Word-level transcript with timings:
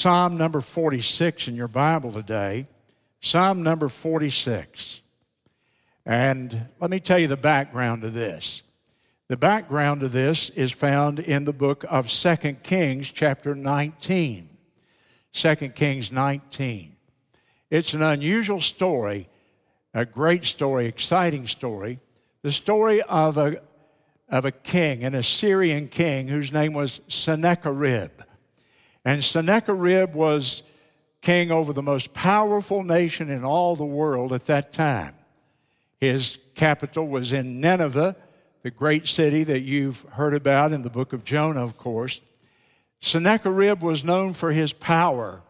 Psalm 0.00 0.38
number 0.38 0.62
46 0.62 1.48
in 1.48 1.54
your 1.54 1.68
Bible 1.68 2.10
today. 2.10 2.64
Psalm 3.20 3.62
number 3.62 3.86
46. 3.86 5.02
And 6.06 6.68
let 6.80 6.90
me 6.90 7.00
tell 7.00 7.18
you 7.18 7.26
the 7.26 7.36
background 7.36 8.00
to 8.00 8.08
this. 8.08 8.62
The 9.28 9.36
background 9.36 10.00
to 10.00 10.08
this 10.08 10.48
is 10.48 10.72
found 10.72 11.18
in 11.18 11.44
the 11.44 11.52
book 11.52 11.84
of 11.90 12.08
2 12.08 12.36
Kings, 12.62 13.12
chapter 13.12 13.54
19. 13.54 14.48
2 15.34 15.54
Kings 15.68 16.10
19. 16.10 16.96
It's 17.68 17.92
an 17.92 18.00
unusual 18.00 18.62
story, 18.62 19.28
a 19.92 20.06
great 20.06 20.44
story, 20.44 20.86
exciting 20.86 21.46
story. 21.46 22.00
The 22.40 22.52
story 22.52 23.02
of 23.02 23.36
a, 23.36 23.60
of 24.30 24.46
a 24.46 24.50
king, 24.50 25.04
an 25.04 25.14
Assyrian 25.14 25.88
king, 25.88 26.26
whose 26.26 26.54
name 26.54 26.72
was 26.72 27.02
Sennacherib. 27.08 28.12
And 29.04 29.24
Sennacherib 29.24 30.14
was 30.14 30.62
king 31.22 31.50
over 31.50 31.72
the 31.72 31.82
most 31.82 32.12
powerful 32.12 32.82
nation 32.82 33.30
in 33.30 33.44
all 33.44 33.76
the 33.76 33.84
world 33.84 34.32
at 34.32 34.46
that 34.46 34.72
time. 34.72 35.14
His 35.98 36.38
capital 36.54 37.06
was 37.06 37.32
in 37.32 37.60
Nineveh, 37.60 38.16
the 38.62 38.70
great 38.70 39.06
city 39.06 39.44
that 39.44 39.60
you've 39.60 40.02
heard 40.12 40.34
about 40.34 40.72
in 40.72 40.82
the 40.82 40.90
book 40.90 41.12
of 41.12 41.24
Jonah, 41.24 41.64
of 41.64 41.76
course. 41.76 42.20
Sennacherib 43.00 43.82
was 43.82 44.04
known 44.04 44.32
for 44.32 44.52
his 44.52 44.72
power. 44.72 45.42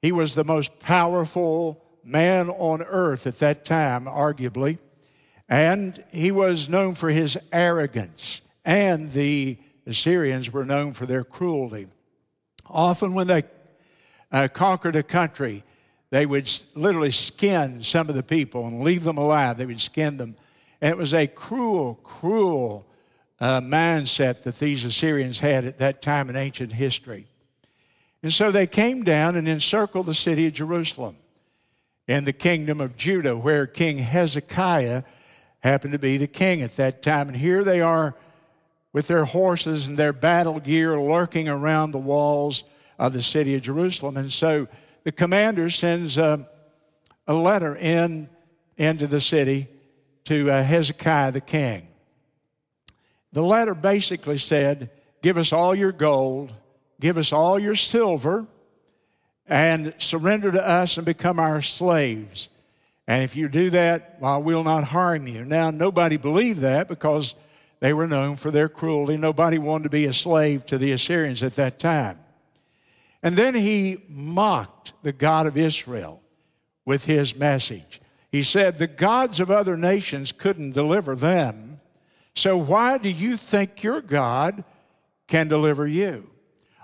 He 0.00 0.12
was 0.12 0.34
the 0.34 0.44
most 0.44 0.78
powerful 0.78 1.82
man 2.04 2.50
on 2.50 2.82
earth 2.82 3.26
at 3.26 3.38
that 3.38 3.64
time, 3.64 4.04
arguably. 4.04 4.78
And 5.48 6.02
he 6.10 6.30
was 6.30 6.68
known 6.68 6.94
for 6.94 7.10
his 7.10 7.38
arrogance. 7.52 8.40
And 8.64 9.12
the 9.12 9.58
Assyrians 9.86 10.52
were 10.52 10.64
known 10.64 10.92
for 10.92 11.06
their 11.06 11.24
cruelty. 11.24 11.88
Often, 12.72 13.14
when 13.14 13.26
they 13.26 13.42
uh, 14.32 14.48
conquered 14.52 14.96
a 14.96 15.02
country, 15.02 15.62
they 16.10 16.26
would 16.26 16.50
literally 16.74 17.10
skin 17.10 17.82
some 17.82 18.08
of 18.08 18.14
the 18.14 18.22
people 18.22 18.66
and 18.66 18.82
leave 18.82 19.04
them 19.04 19.18
alive. 19.18 19.58
They 19.58 19.66
would 19.66 19.80
skin 19.80 20.16
them. 20.16 20.36
And 20.80 20.90
it 20.90 20.96
was 20.96 21.14
a 21.14 21.26
cruel, 21.26 22.00
cruel 22.02 22.86
uh, 23.40 23.60
mindset 23.60 24.42
that 24.42 24.58
these 24.58 24.84
Assyrians 24.84 25.40
had 25.40 25.64
at 25.64 25.78
that 25.78 26.02
time 26.02 26.28
in 26.28 26.36
ancient 26.36 26.72
history. 26.72 27.26
And 28.22 28.32
so 28.32 28.50
they 28.50 28.66
came 28.66 29.02
down 29.02 29.36
and 29.36 29.48
encircled 29.48 30.06
the 30.06 30.14
city 30.14 30.46
of 30.46 30.52
Jerusalem 30.52 31.16
and 32.06 32.26
the 32.26 32.32
kingdom 32.32 32.80
of 32.80 32.96
Judah, 32.96 33.36
where 33.36 33.66
King 33.66 33.98
Hezekiah 33.98 35.02
happened 35.60 35.92
to 35.92 35.98
be 35.98 36.16
the 36.16 36.26
king 36.26 36.62
at 36.62 36.76
that 36.76 37.02
time. 37.02 37.28
And 37.28 37.36
here 37.36 37.64
they 37.64 37.80
are 37.80 38.14
with 38.92 39.08
their 39.08 39.24
horses 39.24 39.86
and 39.86 39.96
their 39.96 40.12
battle 40.12 40.60
gear 40.60 41.00
lurking 41.00 41.48
around 41.48 41.90
the 41.90 41.98
walls 41.98 42.64
of 42.98 43.12
the 43.12 43.22
city 43.22 43.54
of 43.54 43.62
Jerusalem. 43.62 44.16
And 44.16 44.32
so 44.32 44.68
the 45.04 45.12
commander 45.12 45.70
sends 45.70 46.18
a, 46.18 46.48
a 47.26 47.34
letter 47.34 47.76
in 47.76 48.28
into 48.76 49.06
the 49.06 49.20
city 49.20 49.68
to 50.24 50.50
uh, 50.50 50.62
Hezekiah 50.62 51.32
the 51.32 51.40
king. 51.40 51.88
The 53.32 53.42
letter 53.42 53.74
basically 53.74 54.38
said, 54.38 54.90
Give 55.22 55.38
us 55.38 55.52
all 55.52 55.74
your 55.74 55.92
gold, 55.92 56.52
give 57.00 57.16
us 57.16 57.32
all 57.32 57.58
your 57.58 57.74
silver, 57.74 58.46
and 59.46 59.94
surrender 59.98 60.50
to 60.52 60.66
us 60.66 60.96
and 60.96 61.06
become 61.06 61.38
our 61.38 61.62
slaves. 61.62 62.48
And 63.06 63.22
if 63.22 63.36
you 63.36 63.48
do 63.48 63.70
that, 63.70 64.18
well, 64.20 64.42
we'll 64.42 64.64
not 64.64 64.84
harm 64.84 65.26
you. 65.26 65.44
Now, 65.44 65.70
nobody 65.70 66.16
believed 66.16 66.60
that 66.60 66.88
because 66.88 67.34
they 67.82 67.92
were 67.92 68.06
known 68.06 68.36
for 68.36 68.52
their 68.52 68.68
cruelty. 68.68 69.16
Nobody 69.16 69.58
wanted 69.58 69.82
to 69.82 69.90
be 69.90 70.04
a 70.04 70.12
slave 70.12 70.64
to 70.66 70.78
the 70.78 70.92
Assyrians 70.92 71.42
at 71.42 71.56
that 71.56 71.80
time. 71.80 72.16
And 73.24 73.36
then 73.36 73.56
he 73.56 74.04
mocked 74.08 74.92
the 75.02 75.10
God 75.10 75.48
of 75.48 75.56
Israel 75.56 76.22
with 76.86 77.06
his 77.06 77.34
message. 77.34 78.00
He 78.30 78.44
said, 78.44 78.78
The 78.78 78.86
gods 78.86 79.40
of 79.40 79.50
other 79.50 79.76
nations 79.76 80.30
couldn't 80.30 80.74
deliver 80.74 81.16
them. 81.16 81.80
So 82.36 82.56
why 82.56 82.98
do 82.98 83.10
you 83.10 83.36
think 83.36 83.82
your 83.82 84.00
God 84.00 84.62
can 85.26 85.48
deliver 85.48 85.84
you? 85.84 86.30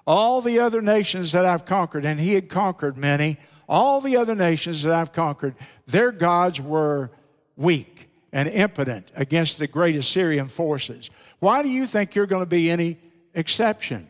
All 0.05 0.41
the 0.41 0.59
other 0.59 0.83
nations 0.83 1.31
that 1.31 1.45
I've 1.45 1.65
conquered, 1.65 2.05
and 2.05 2.19
he 2.19 2.35
had 2.35 2.49
conquered 2.49 2.97
many, 2.97 3.37
all 3.69 4.01
the 4.01 4.17
other 4.17 4.35
nations 4.35 4.83
that 4.83 4.95
I've 4.95 5.13
conquered, 5.13 5.55
their 5.87 6.11
gods 6.11 6.61
were 6.61 7.13
weak 7.55 8.08
and 8.33 8.49
impotent 8.49 9.11
against 9.15 9.59
the 9.59 9.67
great 9.67 9.97
Assyrian 9.97 10.49
forces. 10.49 11.11
Why 11.39 11.63
do 11.63 11.71
you 11.71 11.87
think 11.87 12.15
you're 12.15 12.27
going 12.27 12.43
to 12.43 12.49
be 12.49 12.71
any 12.71 12.99
exception? 13.35 14.09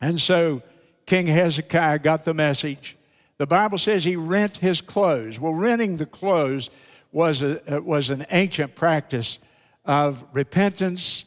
And 0.00 0.20
so 0.20 0.62
King 1.06 1.26
Hezekiah 1.26 2.00
got 2.00 2.24
the 2.24 2.34
message. 2.34 2.96
The 3.38 3.46
Bible 3.46 3.78
says 3.78 4.04
he 4.04 4.16
rent 4.16 4.58
his 4.58 4.80
clothes. 4.80 5.38
Well, 5.38 5.54
renting 5.54 5.98
the 5.98 6.06
clothes 6.06 6.70
was, 7.12 7.42
a, 7.42 7.80
was 7.82 8.10
an 8.10 8.26
ancient 8.30 8.74
practice 8.74 9.38
of 9.84 10.24
repentance, 10.32 11.24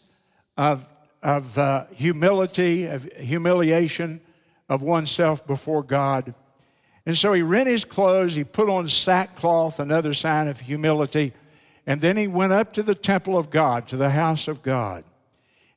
of, 0.57 0.85
of 1.23 1.57
uh, 1.57 1.85
humility, 1.95 2.85
of 2.85 3.03
humiliation 3.15 4.21
of 4.67 4.81
oneself 4.83 5.45
before 5.47 5.83
God. 5.83 6.33
And 7.05 7.17
so 7.17 7.33
he 7.33 7.41
rent 7.41 7.67
his 7.67 7.85
clothes, 7.85 8.35
he 8.35 8.43
put 8.43 8.69
on 8.69 8.87
sackcloth, 8.87 9.79
another 9.79 10.13
sign 10.13 10.47
of 10.47 10.59
humility, 10.59 11.33
and 11.89 12.01
then 12.01 12.17
he 12.17 12.27
went 12.27 12.53
up 12.53 12.71
to 12.73 12.83
the 12.83 12.93
temple 12.93 13.35
of 13.35 13.49
God, 13.49 13.87
to 13.87 13.97
the 13.97 14.11
house 14.11 14.47
of 14.47 14.61
God. 14.61 15.03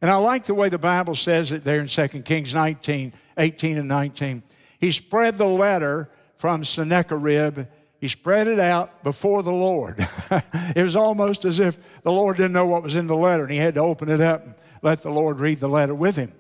And 0.03 0.11
I 0.11 0.17
like 0.17 0.45
the 0.45 0.53
way 0.53 0.69
the 0.69 0.77
Bible 0.77 1.15
says 1.15 1.53
it 1.53 1.65
there 1.65 1.81
in 1.81 1.87
2 1.87 2.09
Kings 2.21 2.53
19, 2.53 3.15
18 3.39 3.79
and 3.79 3.89
19. 3.89 4.43
He 4.79 4.93
spread 4.93 5.39
the 5.39 5.47
letter 5.47 6.11
from 6.37 6.67
Sennacherib. 6.67 7.67
He 7.99 8.09
spread 8.09 8.47
it 8.47 8.61
out 8.61 9.03
before 9.03 9.43
the 9.43 9.55
Lord. 9.55 10.07
it 10.77 10.83
was 10.83 10.97
almost 10.97 11.47
as 11.47 11.59
if 11.59 12.03
the 12.03 12.13
Lord 12.13 12.37
didn't 12.37 12.53
know 12.53 12.67
what 12.67 12.83
was 12.83 12.95
in 12.95 13.07
the 13.07 13.17
letter 13.17 13.45
and 13.45 13.53
he 13.53 13.57
had 13.57 13.77
to 13.77 13.81
open 13.81 14.11
it 14.11 14.21
up 14.21 14.45
and 14.45 14.55
let 14.83 15.01
the 15.01 15.11
Lord 15.11 15.41
read 15.41 15.61
the 15.61 15.69
letter 15.69 15.95
with 15.95 16.17
him. 16.17 16.35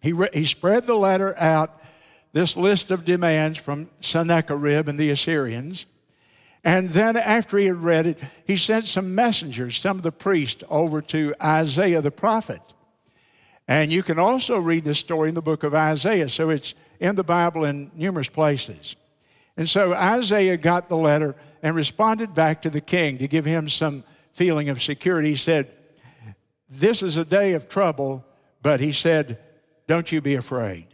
He, 0.00 0.12
re- 0.12 0.28
he 0.32 0.44
spread 0.44 0.86
the 0.86 0.94
letter 0.94 1.36
out, 1.40 1.82
this 2.32 2.56
list 2.56 2.92
of 2.92 3.04
demands 3.04 3.58
from 3.58 3.90
Sennacherib 4.00 4.86
and 4.86 4.96
the 4.96 5.10
Assyrians. 5.10 5.86
And 6.64 6.90
then 6.90 7.16
after 7.16 7.58
he 7.58 7.66
had 7.66 7.76
read 7.76 8.06
it, 8.06 8.20
he 8.46 8.56
sent 8.56 8.84
some 8.84 9.14
messengers, 9.14 9.76
some 9.76 9.96
of 9.96 10.02
the 10.02 10.12
priests, 10.12 10.62
over 10.68 11.02
to 11.02 11.34
Isaiah 11.42 12.00
the 12.00 12.10
prophet. 12.10 12.60
And 13.66 13.92
you 13.92 14.02
can 14.02 14.18
also 14.18 14.58
read 14.58 14.84
this 14.84 14.98
story 14.98 15.28
in 15.28 15.34
the 15.34 15.42
book 15.42 15.62
of 15.64 15.74
Isaiah. 15.74 16.28
So 16.28 16.50
it's 16.50 16.74
in 17.00 17.16
the 17.16 17.24
Bible 17.24 17.64
in 17.64 17.90
numerous 17.94 18.28
places. 18.28 18.96
And 19.56 19.68
so 19.68 19.92
Isaiah 19.92 20.56
got 20.56 20.88
the 20.88 20.96
letter 20.96 21.34
and 21.62 21.74
responded 21.74 22.34
back 22.34 22.62
to 22.62 22.70
the 22.70 22.80
king 22.80 23.18
to 23.18 23.28
give 23.28 23.44
him 23.44 23.68
some 23.68 24.04
feeling 24.32 24.68
of 24.68 24.82
security. 24.82 25.30
He 25.30 25.36
said, 25.36 25.70
This 26.68 27.02
is 27.02 27.16
a 27.16 27.24
day 27.24 27.52
of 27.52 27.68
trouble, 27.68 28.24
but 28.62 28.80
he 28.80 28.92
said, 28.92 29.38
Don't 29.88 30.10
you 30.10 30.20
be 30.20 30.36
afraid. 30.36 30.86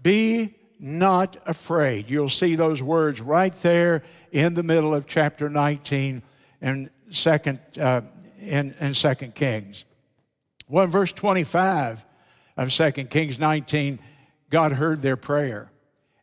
Be 0.00 0.54
not 0.78 1.36
afraid. 1.46 2.10
You'll 2.10 2.28
see 2.28 2.54
those 2.54 2.82
words 2.82 3.20
right 3.20 3.54
there 3.54 4.02
in 4.32 4.54
the 4.54 4.62
middle 4.62 4.94
of 4.94 5.06
chapter 5.06 5.48
19 5.48 6.22
and 6.60 6.90
second 7.10 7.60
uh, 7.80 8.02
in, 8.40 8.74
in 8.80 8.94
second 8.94 9.34
kings. 9.34 9.84
Well 10.68 10.84
in 10.84 10.90
verse 10.90 11.12
25 11.12 12.04
of 12.56 12.72
second 12.72 13.10
kings 13.10 13.38
19 13.38 13.98
god 14.50 14.72
heard 14.72 15.02
their 15.02 15.16
prayer. 15.16 15.70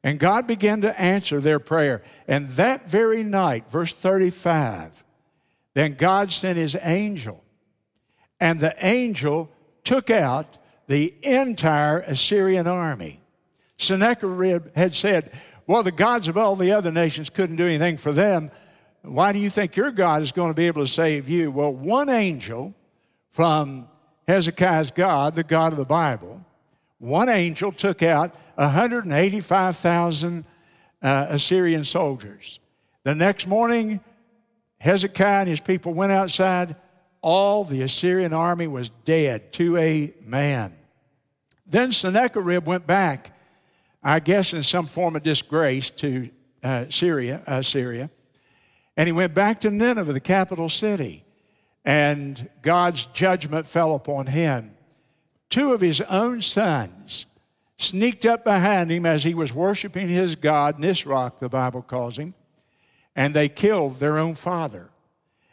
And 0.03 0.19
god 0.19 0.47
began 0.47 0.81
to 0.81 0.99
answer 0.99 1.39
their 1.39 1.59
prayer. 1.59 2.03
And 2.27 2.49
that 2.51 2.89
very 2.89 3.23
night 3.23 3.69
verse 3.69 3.93
35 3.93 5.03
then 5.73 5.93
god 5.93 6.31
sent 6.31 6.57
his 6.57 6.75
angel. 6.81 7.43
And 8.39 8.59
the 8.59 8.75
angel 8.79 9.49
took 9.83 10.09
out 10.09 10.57
the 10.87 11.13
entire 11.23 11.99
assyrian 11.99 12.67
army 12.67 13.20
sennacherib 13.81 14.75
had 14.75 14.93
said 14.93 15.31
well, 15.67 15.83
the 15.83 15.91
gods 15.91 16.27
of 16.27 16.37
all 16.37 16.57
the 16.57 16.73
other 16.73 16.91
nations 16.91 17.29
couldn't 17.29 17.55
do 17.55 17.65
anything 17.65 17.95
for 17.97 18.11
them. 18.11 18.51
Why 19.03 19.31
do 19.31 19.39
you 19.39 19.49
think 19.49 19.77
your 19.77 19.91
God 19.91 20.21
is 20.21 20.31
going 20.31 20.49
to 20.49 20.53
be 20.53 20.67
able 20.67 20.83
to 20.83 20.91
save 20.91 21.29
you? 21.29 21.49
Well, 21.49 21.73
one 21.73 22.09
angel 22.09 22.73
from 23.29 23.87
Hezekiah's 24.27 24.91
God, 24.91 25.35
the 25.35 25.43
God 25.43 25.71
of 25.71 25.77
the 25.77 25.85
Bible, 25.85 26.45
one 26.97 27.29
angel 27.29 27.71
took 27.71 28.03
out 28.03 28.35
185,000 28.55 30.45
uh, 31.01 31.27
Assyrian 31.29 31.83
soldiers. 31.83 32.59
The 33.03 33.15
next 33.15 33.47
morning, 33.47 34.01
Hezekiah 34.79 35.39
and 35.39 35.49
his 35.49 35.61
people 35.61 35.93
went 35.93 36.11
outside. 36.11 36.75
All 37.21 37.63
the 37.63 37.81
Assyrian 37.81 38.33
army 38.33 38.67
was 38.67 38.89
dead 39.05 39.53
to 39.53 39.77
a 39.77 40.13
man. 40.25 40.73
Then 41.65 41.91
Sennacherib 41.91 42.67
went 42.67 42.85
back 42.85 43.31
I 44.03 44.19
guess 44.19 44.53
in 44.53 44.63
some 44.63 44.87
form 44.87 45.15
of 45.15 45.23
disgrace 45.23 45.89
to 45.91 46.29
uh, 46.63 46.85
Syria, 46.89 47.41
uh, 47.45 47.61
Syria. 47.61 48.09
And 48.97 49.07
he 49.07 49.13
went 49.13 49.33
back 49.33 49.61
to 49.61 49.71
Nineveh, 49.71 50.13
the 50.13 50.19
capital 50.19 50.69
city, 50.69 51.23
and 51.85 52.49
God's 52.61 53.05
judgment 53.07 53.67
fell 53.67 53.95
upon 53.95 54.27
him. 54.27 54.75
Two 55.49 55.73
of 55.73 55.81
his 55.81 56.01
own 56.01 56.41
sons 56.41 57.25
sneaked 57.77 58.25
up 58.25 58.43
behind 58.43 58.91
him 58.91 59.05
as 59.05 59.23
he 59.23 59.33
was 59.33 59.53
worshiping 59.53 60.07
his 60.07 60.35
God, 60.35 60.77
Nisroch, 60.77 61.39
the 61.39 61.49
Bible 61.49 61.81
calls 61.81 62.17
him, 62.17 62.33
and 63.15 63.33
they 63.33 63.49
killed 63.49 63.99
their 63.99 64.17
own 64.17 64.35
father. 64.35 64.89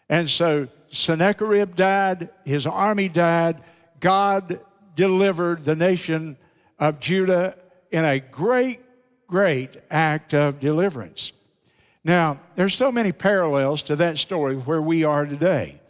And 0.08 0.28
so 0.28 0.68
Sennacherib 0.90 1.76
died, 1.76 2.30
his 2.44 2.66
army 2.66 3.08
died. 3.08 3.62
God 4.00 4.60
delivered 4.94 5.64
the 5.64 5.76
nation 5.76 6.36
of 6.78 7.00
Judah 7.00 7.56
in 7.90 8.04
a 8.04 8.20
great, 8.20 8.80
great 9.26 9.76
act 9.90 10.34
of 10.34 10.60
deliverance. 10.60 11.32
Now, 12.04 12.40
there's 12.54 12.74
so 12.74 12.90
many 12.90 13.12
parallels 13.12 13.82
to 13.84 13.96
that 13.96 14.18
story 14.18 14.56
where 14.56 14.80
we 14.80 15.04
are 15.04 15.26
today. 15.26 15.80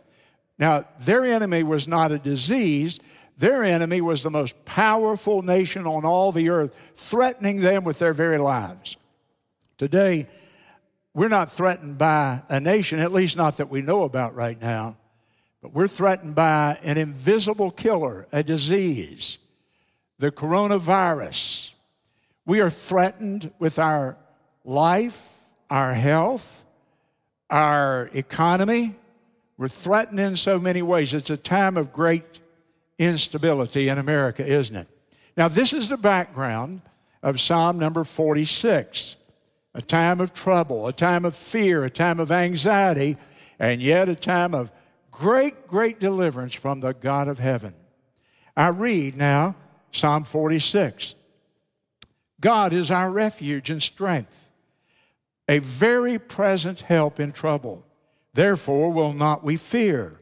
Now, 0.59 0.85
their 1.00 1.25
enemy 1.25 1.62
was 1.62 1.87
not 1.87 2.11
a 2.11 2.19
disease, 2.19 2.99
their 3.37 3.62
enemy 3.62 4.00
was 4.00 4.25
the 4.25 4.31
most 4.31 4.65
powerful 4.65 5.43
nation 5.43 5.87
on 5.87 6.05
all 6.05 6.33
the 6.33 6.49
earth, 6.49 6.75
threatening 6.97 7.61
them 7.61 7.85
with 7.85 8.00
their 8.00 8.12
very 8.12 8.39
lives. 8.39 8.97
Today, 9.77 10.27
we're 11.15 11.29
not 11.29 11.53
threatened 11.53 11.99
by 11.99 12.43
a 12.49 12.59
nation, 12.59 12.99
at 12.99 13.12
least 13.12 13.37
not 13.37 13.59
that 13.59 13.71
we 13.71 13.81
know 13.81 14.03
about 14.03 14.35
right 14.35 14.61
now, 14.61 14.97
but 15.62 15.73
we're 15.73 15.89
threatened 15.89 16.35
by 16.35 16.79
an 16.83 16.97
invisible 16.97 17.71
killer, 17.71 18.27
a 18.33 18.43
disease, 18.43 19.39
the 20.19 20.33
coronavirus. 20.33 21.71
We 22.49 22.62
are 22.62 22.71
threatened 22.71 23.53
with 23.59 23.79
our 23.79 24.17
life, 24.65 25.39
our 25.69 25.93
health, 25.93 26.65
our 27.50 28.09
economy. 28.15 28.95
We're 29.59 29.69
threatened 29.69 30.19
in 30.19 30.35
so 30.35 30.59
many 30.59 30.81
ways. 30.81 31.12
It's 31.12 31.29
a 31.29 31.37
time 31.37 31.77
of 31.77 31.93
great 31.93 32.41
instability 32.99 33.91
in 33.91 33.99
America, 33.99 34.47
isn't 34.47 34.75
it? 34.75 34.89
Now, 35.37 35.49
this 35.49 35.75
is 35.75 35.91
the 35.91 35.99
background 35.99 36.81
of 37.23 37.39
Psalm 37.39 37.79
number 37.79 38.03
46 38.03 39.17
a 39.75 39.83
time 39.83 40.19
of 40.19 40.33
trouble, 40.33 40.87
a 40.87 40.93
time 40.93 41.27
of 41.27 41.37
fear, 41.37 41.85
a 41.85 41.91
time 41.91 42.19
of 42.19 42.33
anxiety, 42.33 43.19
and 43.59 43.83
yet 43.83 44.09
a 44.09 44.17
time 44.17 44.55
of 44.55 44.73
great, 45.11 45.67
great 45.67 46.00
deliverance 46.00 46.55
from 46.55 46.81
the 46.81 46.95
God 46.95 47.29
of 47.29 47.39
heaven. 47.39 47.75
I 48.56 48.69
read 48.69 49.17
now 49.17 49.55
Psalm 49.93 50.25
46 50.25 51.15
God 52.40 52.73
is 52.73 52.90
our 52.90 53.11
refuge 53.11 53.70
and 53.70 53.82
strength, 53.82 54.50
a 55.49 55.58
very 55.58 56.19
present 56.19 56.82
help 56.82 57.19
in 57.19 57.32
trouble. 57.32 57.85
Therefore, 58.35 58.93
will 58.93 59.12
not 59.12 59.43
we 59.43 59.56
fear, 59.56 60.19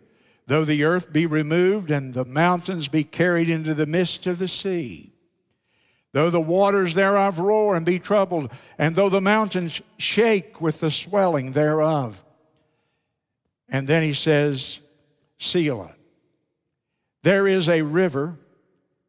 though 0.46 0.64
the 0.64 0.84
earth 0.84 1.12
be 1.12 1.26
removed 1.26 1.90
and 1.90 2.14
the 2.14 2.24
mountains 2.24 2.88
be 2.88 3.04
carried 3.04 3.48
into 3.48 3.74
the 3.74 3.86
midst 3.86 4.26
of 4.26 4.38
the 4.38 4.48
sea. 4.48 5.12
Though 6.12 6.30
the 6.30 6.40
waters 6.40 6.94
thereof 6.94 7.38
roar 7.38 7.76
and 7.76 7.84
be 7.84 7.98
troubled, 7.98 8.50
and 8.78 8.96
though 8.96 9.10
the 9.10 9.20
mountains 9.20 9.82
shake 9.98 10.62
with 10.62 10.80
the 10.80 10.90
swelling 10.90 11.52
thereof. 11.52 12.24
And 13.68 13.86
then 13.86 14.02
he 14.02 14.14
says, 14.14 14.80
Selah. 15.38 15.94
There 17.22 17.46
is 17.46 17.68
a 17.68 17.82
river, 17.82 18.38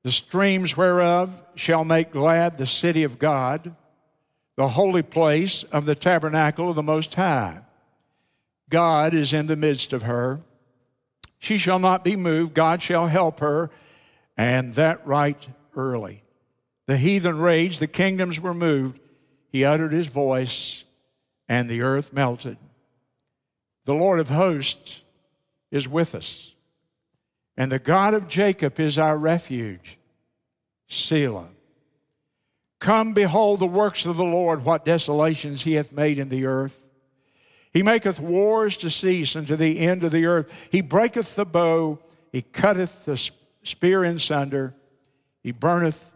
the 0.08 0.14
streams 0.14 0.78
whereof 0.78 1.44
shall 1.56 1.84
make 1.84 2.12
glad 2.12 2.58
the 2.58 2.66
city 2.66 3.04
of 3.04 3.20
God, 3.20 3.76
the 4.56 4.70
holy 4.70 5.02
place 5.02 5.64
of 5.64 5.86
the 5.86 5.96
tabernacle 5.96 6.70
of 6.70 6.78
the 6.78 6.82
Most 6.82 7.16
High. 7.16 7.60
God 8.70 9.14
is 9.14 9.34
in 9.34 9.48
the 9.48 9.58
midst 9.58 9.92
of 9.92 10.04
her. 10.04 10.40
She 11.40 11.58
shall 11.58 11.78
not 11.78 12.06
be 12.06 12.16
moved. 12.16 12.54
God 12.54 12.82
shall 12.82 13.08
help 13.08 13.42
her, 13.42 13.70
and 14.38 14.76
that 14.76 15.06
right 15.06 15.46
early. 15.76 16.24
The 16.86 16.96
heathen 16.96 17.40
raged, 17.40 17.82
the 17.82 17.86
kingdoms 17.88 18.40
were 18.40 18.54
moved. 18.54 19.02
He 19.50 19.66
uttered 19.66 19.92
his 19.92 20.08
voice, 20.08 20.86
and 21.50 21.68
the 21.68 21.82
earth 21.82 22.14
melted. 22.14 22.58
The 23.84 23.94
Lord 23.94 24.22
of 24.22 24.30
hosts 24.30 25.02
is 25.70 25.86
with 25.86 26.16
us, 26.16 26.56
and 27.58 27.70
the 27.70 27.78
God 27.78 28.14
of 28.14 28.30
Jacob 28.30 28.80
is 28.80 28.98
our 28.98 29.18
refuge. 29.18 29.97
Selah. 30.88 31.50
Come, 32.80 33.14
behold 33.14 33.60
the 33.60 33.66
works 33.66 34.06
of 34.06 34.18
the 34.18 34.24
Lord, 34.24 34.64
what 34.64 34.86
desolations 34.86 35.64
he 35.64 35.74
hath 35.74 35.92
made 35.92 36.20
in 36.20 36.30
the 36.30 36.46
earth. 36.46 36.90
He 37.74 37.84
maketh 37.84 38.20
wars 38.20 38.78
to 38.78 38.90
cease 38.90 39.36
unto 39.36 39.56
the 39.56 39.80
end 39.80 40.04
of 40.04 40.12
the 40.12 40.26
earth. 40.26 40.70
He 40.72 40.82
breaketh 40.82 41.36
the 41.36 41.46
bow, 41.46 42.00
he 42.32 42.42
cutteth 42.42 43.06
the 43.06 43.18
spear 43.64 44.04
in 44.04 44.20
sunder, 44.20 44.74
he 45.44 45.52
burneth 45.52 46.12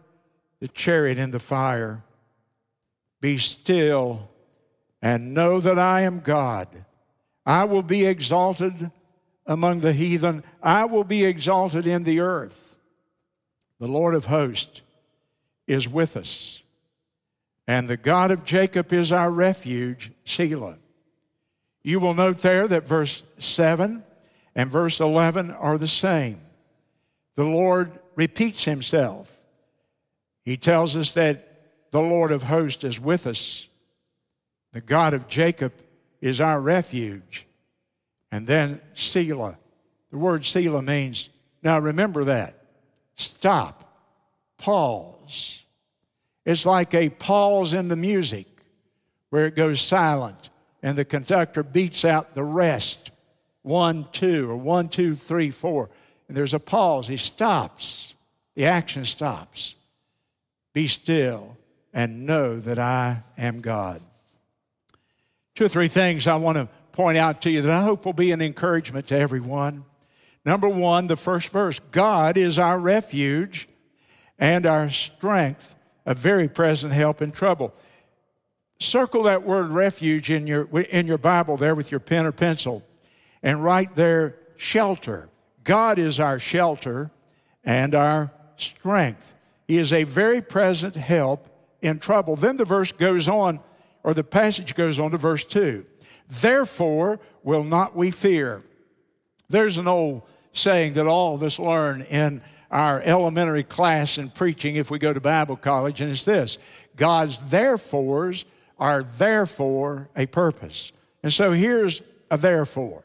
the 0.60 0.68
chariot 0.68 1.18
in 1.18 1.30
the 1.30 1.38
fire. 1.38 2.02
Be 3.20 3.38
still 3.38 4.28
and 5.00 5.34
know 5.34 5.60
that 5.60 5.78
I 5.78 6.02
am 6.02 6.20
God. 6.20 6.68
I 7.44 7.64
will 7.64 7.82
be 7.82 8.06
exalted 8.06 8.90
among 9.46 9.80
the 9.80 9.92
heathen, 9.92 10.44
I 10.62 10.84
will 10.84 11.04
be 11.04 11.24
exalted 11.24 11.86
in 11.86 12.04
the 12.04 12.20
earth. 12.20 12.71
The 13.82 13.88
Lord 13.88 14.14
of 14.14 14.26
hosts 14.26 14.80
is 15.66 15.88
with 15.88 16.16
us, 16.16 16.62
and 17.66 17.88
the 17.88 17.96
God 17.96 18.30
of 18.30 18.44
Jacob 18.44 18.92
is 18.92 19.10
our 19.10 19.28
refuge, 19.28 20.12
Selah. 20.24 20.78
You 21.82 21.98
will 21.98 22.14
note 22.14 22.38
there 22.38 22.68
that 22.68 22.86
verse 22.86 23.24
7 23.40 24.04
and 24.54 24.70
verse 24.70 25.00
11 25.00 25.50
are 25.50 25.78
the 25.78 25.88
same. 25.88 26.38
The 27.34 27.42
Lord 27.42 27.98
repeats 28.14 28.66
himself. 28.66 29.36
He 30.44 30.56
tells 30.56 30.96
us 30.96 31.10
that 31.14 31.90
the 31.90 32.02
Lord 32.02 32.30
of 32.30 32.44
hosts 32.44 32.84
is 32.84 33.00
with 33.00 33.26
us. 33.26 33.66
The 34.70 34.80
God 34.80 35.12
of 35.12 35.26
Jacob 35.26 35.72
is 36.20 36.40
our 36.40 36.60
refuge. 36.60 37.48
And 38.30 38.46
then 38.46 38.80
Selah. 38.94 39.58
The 40.12 40.18
word 40.18 40.44
Selah 40.44 40.82
means, 40.82 41.30
now 41.64 41.80
remember 41.80 42.22
that. 42.26 42.61
Stop. 43.14 43.98
Pause. 44.58 45.60
It's 46.44 46.66
like 46.66 46.94
a 46.94 47.08
pause 47.08 47.72
in 47.72 47.88
the 47.88 47.96
music 47.96 48.46
where 49.30 49.46
it 49.46 49.56
goes 49.56 49.80
silent 49.80 50.50
and 50.82 50.98
the 50.98 51.04
conductor 51.04 51.62
beats 51.62 52.04
out 52.04 52.34
the 52.34 52.42
rest 52.42 53.10
one, 53.62 54.06
two, 54.10 54.50
or 54.50 54.56
one, 54.56 54.88
two, 54.88 55.14
three, 55.14 55.50
four. 55.50 55.88
And 56.28 56.36
there's 56.36 56.54
a 56.54 56.58
pause. 56.58 57.06
He 57.06 57.16
stops. 57.16 58.14
The 58.54 58.66
action 58.66 59.04
stops. 59.04 59.74
Be 60.72 60.86
still 60.86 61.56
and 61.92 62.26
know 62.26 62.58
that 62.58 62.78
I 62.78 63.18
am 63.38 63.60
God. 63.60 64.00
Two 65.54 65.66
or 65.66 65.68
three 65.68 65.88
things 65.88 66.26
I 66.26 66.36
want 66.36 66.56
to 66.56 66.68
point 66.92 67.18
out 67.18 67.42
to 67.42 67.50
you 67.50 67.62
that 67.62 67.70
I 67.70 67.82
hope 67.82 68.04
will 68.04 68.12
be 68.12 68.32
an 68.32 68.40
encouragement 68.40 69.06
to 69.08 69.18
everyone. 69.18 69.84
Number 70.44 70.68
one, 70.68 71.06
the 71.06 71.16
first 71.16 71.48
verse 71.48 71.80
God 71.90 72.36
is 72.36 72.58
our 72.58 72.78
refuge 72.78 73.68
and 74.38 74.66
our 74.66 74.90
strength, 74.90 75.74
a 76.04 76.14
very 76.14 76.48
present 76.48 76.92
help 76.92 77.22
in 77.22 77.30
trouble. 77.30 77.72
Circle 78.80 79.24
that 79.24 79.44
word 79.44 79.68
refuge 79.68 80.30
in 80.30 80.46
your, 80.46 80.68
in 80.80 81.06
your 81.06 81.18
Bible 81.18 81.56
there 81.56 81.74
with 81.74 81.90
your 81.90 82.00
pen 82.00 82.26
or 82.26 82.32
pencil 82.32 82.82
and 83.42 83.62
write 83.62 83.94
there 83.94 84.38
shelter. 84.56 85.28
God 85.62 85.98
is 85.98 86.18
our 86.18 86.38
shelter 86.38 87.10
and 87.62 87.94
our 87.94 88.32
strength. 88.56 89.34
He 89.68 89.78
is 89.78 89.92
a 89.92 90.04
very 90.04 90.42
present 90.42 90.96
help 90.96 91.48
in 91.80 91.98
trouble. 91.98 92.36
Then 92.36 92.56
the 92.56 92.64
verse 92.64 92.92
goes 92.92 93.28
on, 93.28 93.60
or 94.02 94.14
the 94.14 94.24
passage 94.24 94.74
goes 94.74 94.98
on 94.98 95.12
to 95.12 95.16
verse 95.16 95.44
2. 95.44 95.84
Therefore 96.28 97.20
will 97.42 97.64
not 97.64 97.94
we 97.94 98.10
fear. 98.10 98.62
There's 99.48 99.78
an 99.78 99.86
old 99.86 100.22
saying 100.52 100.94
that 100.94 101.06
all 101.06 101.34
of 101.34 101.42
us 101.42 101.58
learn 101.58 102.02
in 102.02 102.42
our 102.70 103.00
elementary 103.02 103.62
class 103.62 104.18
in 104.18 104.30
preaching 104.30 104.76
if 104.76 104.90
we 104.90 104.98
go 104.98 105.12
to 105.12 105.20
Bible 105.20 105.56
college, 105.56 106.00
and 106.00 106.10
it's 106.10 106.24
this 106.24 106.58
God's 106.96 107.38
therefores 107.38 108.44
are 108.78 109.02
therefore 109.02 110.08
a 110.16 110.26
purpose. 110.26 110.92
And 111.22 111.32
so 111.32 111.52
here's 111.52 112.02
a 112.30 112.36
therefore. 112.36 113.04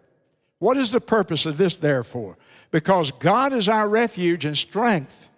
What 0.60 0.77
is 0.77 0.92
the 0.92 1.01
purpose 1.01 1.46
of 1.46 1.58
this 1.58 1.75
therefore? 1.75 2.38
Because 2.72 3.12
God 3.12 3.54
is 3.54 3.70
our 3.70 3.88
refuge 3.88 4.44
and 4.46 4.58
strength, 4.58 5.30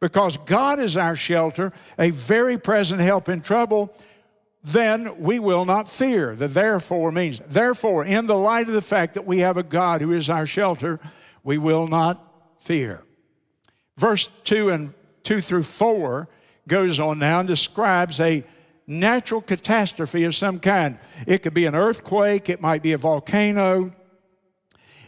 because 0.00 0.38
God 0.38 0.80
is 0.80 0.96
our 0.96 1.14
shelter, 1.14 1.72
a 1.98 2.10
very 2.10 2.58
present 2.58 3.00
help 3.00 3.28
in 3.28 3.42
trouble, 3.42 3.94
then 4.64 5.18
we 5.18 5.38
will 5.38 5.64
not 5.64 5.90
fear. 5.90 6.34
The 6.34 6.48
therefore 6.48 7.12
means, 7.12 7.40
therefore, 7.46 8.04
in 8.04 8.26
the 8.26 8.36
light 8.36 8.68
of 8.68 8.74
the 8.74 8.80
fact 8.80 9.14
that 9.14 9.26
we 9.26 9.40
have 9.40 9.56
a 9.56 9.62
God 9.62 10.00
who 10.00 10.12
is 10.12 10.30
our 10.30 10.46
shelter, 10.46 11.00
we 11.44 11.58
will 11.58 11.86
not 11.86 12.22
fear. 12.60 13.02
Verse 13.96 14.28
2 14.44 14.70
and 14.70 14.94
2 15.22 15.40
through 15.40 15.62
4 15.64 16.28
goes 16.68 17.00
on 17.00 17.18
now 17.18 17.40
and 17.40 17.48
describes 17.48 18.20
a 18.20 18.44
natural 18.86 19.40
catastrophe 19.40 20.24
of 20.24 20.34
some 20.34 20.58
kind. 20.58 20.98
It 21.26 21.42
could 21.42 21.54
be 21.54 21.66
an 21.66 21.74
earthquake, 21.74 22.48
it 22.48 22.60
might 22.60 22.82
be 22.82 22.92
a 22.92 22.98
volcano. 22.98 23.92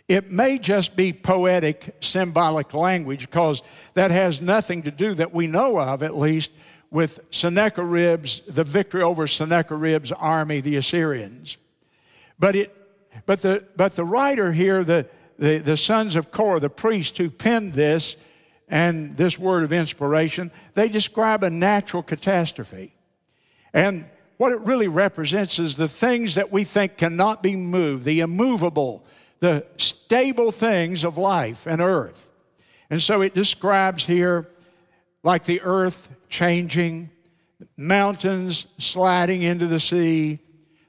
It 0.07 0.31
may 0.31 0.59
just 0.59 0.97
be 0.97 1.15
poetic, 1.15 1.97
symbolic 2.01 2.75
language 2.75 3.21
because 3.21 3.63
that 3.95 4.11
has 4.11 4.43
nothing 4.43 4.83
to 4.83 4.91
do, 4.91 5.15
that 5.15 5.33
we 5.33 5.47
know 5.47 5.79
of 5.79 6.03
at 6.03 6.17
least, 6.17 6.53
with 6.91 7.21
Sennacherib's, 7.31 8.41
the 8.47 8.65
victory 8.65 9.03
over 9.03 9.27
Sennacherib's 9.27 10.13
army, 10.13 10.61
the 10.61 10.77
Assyrians. 10.77 11.57
But, 12.39 12.55
it, 12.55 12.77
but, 13.25 13.41
the, 13.43 13.65
but 13.77 13.97
the 13.97 14.05
writer 14.05 14.53
here, 14.53 14.85
the, 14.85 15.09
the, 15.39 15.59
the 15.59 15.77
sons 15.77 16.17
of 16.17 16.31
Korah, 16.31 16.61
the 16.61 16.71
priest 16.71 17.19
who 17.19 17.31
penned 17.31 17.73
this, 17.73 18.17
and 18.69 19.17
this 19.17 19.39
word 19.39 19.65
of 19.65 19.73
inspiration, 19.73 20.51
they 20.75 20.89
describe 20.89 21.45
a 21.45 21.51
natural 21.51 22.03
catastrophe. 22.03 22.95
And 23.73 24.07
what 24.37 24.53
it 24.53 24.61
really 24.61 24.89
represents 24.89 25.59
is 25.59 25.77
the 25.77 25.89
things 25.89 26.35
that 26.37 26.51
we 26.51 26.65
think 26.65 26.97
cannot 26.97 27.43
be 27.43 27.57
moved, 27.57 28.05
the 28.05 28.21
immovable, 28.21 29.05
the 29.41 29.67
stable 29.77 30.51
things 30.51 31.05
of 31.05 31.19
life 31.19 31.67
and 31.67 31.81
earth. 31.81 32.31
And 32.91 33.01
so 33.03 33.23
it 33.23 33.35
describes 33.35 34.07
here 34.07 34.49
like 35.23 35.45
the 35.45 35.61
earth 35.63 36.09
changing, 36.29 37.11
mountains 37.77 38.67
sliding 38.79 39.43
into 39.43 39.67
the 39.67 39.81
sea, 39.81 40.39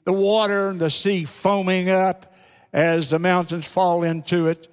the 0.05 0.13
water 0.13 0.69
and 0.69 0.79
the 0.79 0.89
sea 0.89 1.25
foaming 1.25 1.89
up 1.89 2.34
as 2.75 3.09
the 3.09 3.19
mountains 3.19 3.65
fall 3.65 4.03
into 4.03 4.47
it, 4.47 4.67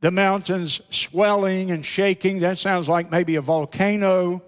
the 0.00 0.12
mountains 0.12 0.80
swelling 0.90 1.72
and 1.72 1.84
shaking. 1.84 2.38
That 2.38 2.56
sounds 2.56 2.88
like 2.88 3.10
maybe 3.10 3.34
a 3.34 3.40
volcano. 3.40 4.44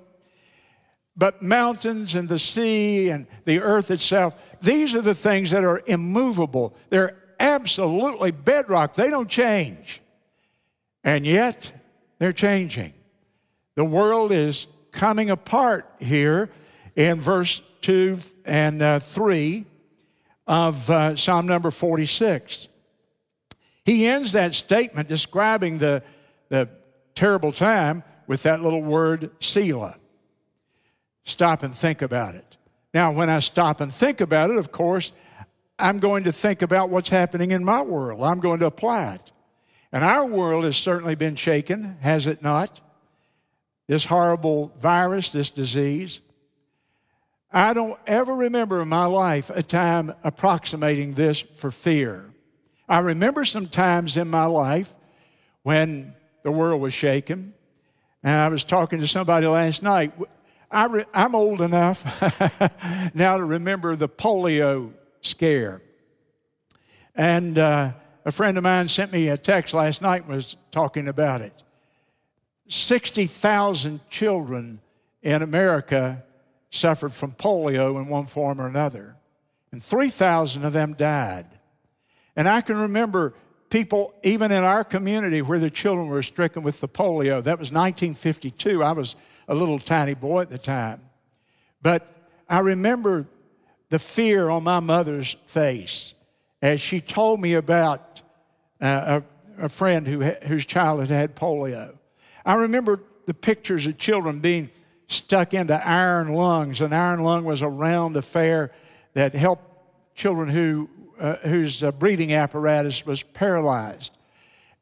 But 1.17 1.43
mountains 1.43 2.15
and 2.15 2.29
the 2.29 2.39
sea 2.39 3.09
and 3.09 3.27
the 3.45 3.61
earth 3.61 3.91
itself, 3.91 4.61
these 4.63 4.95
are 4.95 5.01
the 5.01 5.17
things 5.17 5.51
that 5.51 5.65
are 5.65 5.83
immovable. 5.89 6.77
They're 6.89 7.17
absolutely 7.41 8.31
bedrock. 8.31 8.95
They 8.95 9.11
don't 9.11 9.29
change. 9.29 10.01
And 11.03 11.27
yet, 11.27 11.73
they're 12.21 12.33
changing. 12.33 12.93
The 13.75 13.85
world 13.85 14.31
is 14.31 14.69
coming 14.93 15.31
apart 15.31 15.91
here 15.99 16.49
in 16.95 17.21
verse 17.21 17.61
2 17.81 18.21
and 18.45 18.81
uh, 18.81 19.01
3 19.01 19.67
of 20.49 20.89
uh, 20.91 21.15
Psalm 21.15 21.47
number 21.47 21.71
46. 21.71 22.69
He 23.85 24.07
ends 24.07 24.33
that 24.33 24.55
statement 24.55 25.09
describing 25.09 25.79
the, 25.79 26.03
the 26.49 26.69
terrible 27.15 27.53
time 27.53 28.03
with 28.27 28.43
that 28.43 28.63
little 28.63 28.83
word, 28.83 29.31
Selah. 29.41 29.99
Stop 31.25 31.63
and 31.63 31.75
think 31.75 32.01
about 32.03 32.35
it. 32.35 32.57
Now, 32.95 33.13
when 33.13 33.29
I 33.29 33.39
stop 33.41 33.81
and 33.83 33.93
think 33.93 34.21
about 34.23 34.51
it, 34.51 34.57
of 34.57 34.73
course, 34.73 35.13
I'm 35.79 35.99
going 36.01 36.25
to 36.25 36.33
think 36.33 36.63
about 36.63 36.89
what's 36.89 37.11
happening 37.11 37.51
in 37.51 37.65
my 37.65 37.83
world. 37.83 38.23
I'm 38.25 38.41
going 38.41 38.61
to 38.61 38.67
apply 38.67 39.15
it. 39.15 39.33
And 39.93 40.03
our 40.03 40.27
world 40.27 40.65
has 40.65 40.77
certainly 40.77 41.15
been 41.15 41.37
shaken, 41.37 41.99
has 42.01 42.27
it 42.27 42.43
not? 42.43 42.81
This 43.87 44.07
horrible 44.07 44.73
virus, 44.79 45.33
this 45.33 45.51
disease. 45.51 46.21
I 47.51 47.73
don't 47.73 47.99
ever 48.07 48.35
remember 48.35 48.83
in 48.83 48.89
my 48.89 49.07
life 49.07 49.51
a 49.51 49.63
time 49.63 50.15
approximating 50.23 51.15
this 51.15 51.41
for 51.41 51.71
fear. 51.71 52.31
I 52.89 52.99
remember 53.01 53.45
some 53.45 53.67
times 53.67 54.17
in 54.17 54.29
my 54.29 54.45
life 54.45 54.95
when 55.63 56.15
the 56.43 56.53
world 56.53 56.81
was 56.81 56.93
shaken. 56.93 57.55
And 58.23 58.35
I 58.35 58.49
was 58.49 58.65
talking 58.65 59.01
to 59.01 59.07
somebody 59.07 59.47
last 59.47 59.83
night. 59.83 60.13
I 60.71 61.05
am 61.15 61.35
old 61.35 61.63
enough 61.63 62.05
now 63.15 63.39
to 63.39 63.45
remember 63.45 63.97
the 63.97 64.09
polio 64.09 64.93
scare. 65.23 65.81
And 67.15 67.59
uh, 67.59 67.93
a 68.25 68.33
friend 68.33 68.59
of 68.59 68.65
mine 68.65 68.89
sent 68.89 69.13
me 69.13 69.29
a 69.29 69.39
text 69.39 69.73
last 69.73 70.03
night 70.03 70.23
and 70.23 70.35
was 70.35 70.57
talking 70.71 71.09
about 71.09 71.41
it. 71.41 71.55
60,000 72.69 74.09
children 74.11 74.81
in 75.23 75.43
America 75.43 76.25
suffered 76.71 77.13
from 77.13 77.33
polio 77.33 78.01
in 78.01 78.09
one 78.09 78.27
form 78.27 78.61
or 78.61 78.67
another, 78.67 79.17
and 79.73 79.83
3,000 79.83 80.65
of 80.65 80.73
them 80.73 80.95
died. 80.95 81.47
And 82.37 82.49
I 82.49 82.61
can 82.61 82.77
remember 82.77 83.35
people, 83.71 84.15
even 84.23 84.53
in 84.53 84.65
our 84.65 84.85
community, 84.85 85.43
where 85.43 85.59
the 85.59 85.71
children 85.71 86.09
were 86.09 86.23
stricken 86.23 86.63
with 86.63 86.81
the 86.81 86.89
polio. 86.89 87.43
That 87.43 87.59
was 87.59 87.73
1952. 87.73 88.83
I 88.83 88.93
was 88.93 89.17
a 89.47 89.55
little 89.55 89.79
tiny 89.79 90.15
boy 90.15 90.43
at 90.43 90.51
the 90.51 90.59
time. 90.59 91.03
But 91.83 92.07
I 92.49 92.61
remember 92.61 93.27
the 93.91 93.99
fear 93.99 94.49
on 94.49 94.65
my 94.65 94.81
mother's 94.81 95.37
face 95.47 96.15
as 96.61 96.81
she 96.81 97.01
told 97.01 97.41
me 97.41 97.55
about 97.55 98.21
uh, 98.81 99.21
a, 99.59 99.65
a, 99.65 99.69
friend 99.69 100.07
who, 100.07 100.23
whose 100.23 100.67
child 100.67 101.01
had 101.01 101.09
had 101.09 101.37
polio. 101.37 101.97
I 102.45 102.55
remember 102.55 103.01
the 103.27 103.35
pictures 103.35 103.87
of 103.87 103.99
children 103.99 104.41
being 104.41 104.71
stuck 105.09 105.55
into 105.55 105.75
iron 105.87 106.29
lungs. 106.33 106.81
An 106.81 106.93
iron 106.93 107.25
lung 107.25 107.45
was 107.45 107.63
a 107.63 107.69
round 107.69 108.17
affair 108.17 108.71
that 109.15 109.35
helped 109.35 109.65
children 110.15 110.49
who, 110.49 110.89
uh, 111.19 111.37
whose 111.37 111.83
uh, 111.83 111.91
breathing 111.91 112.33
apparatus 112.33 113.05
was 113.05 113.23
paralyzed. 113.23 114.13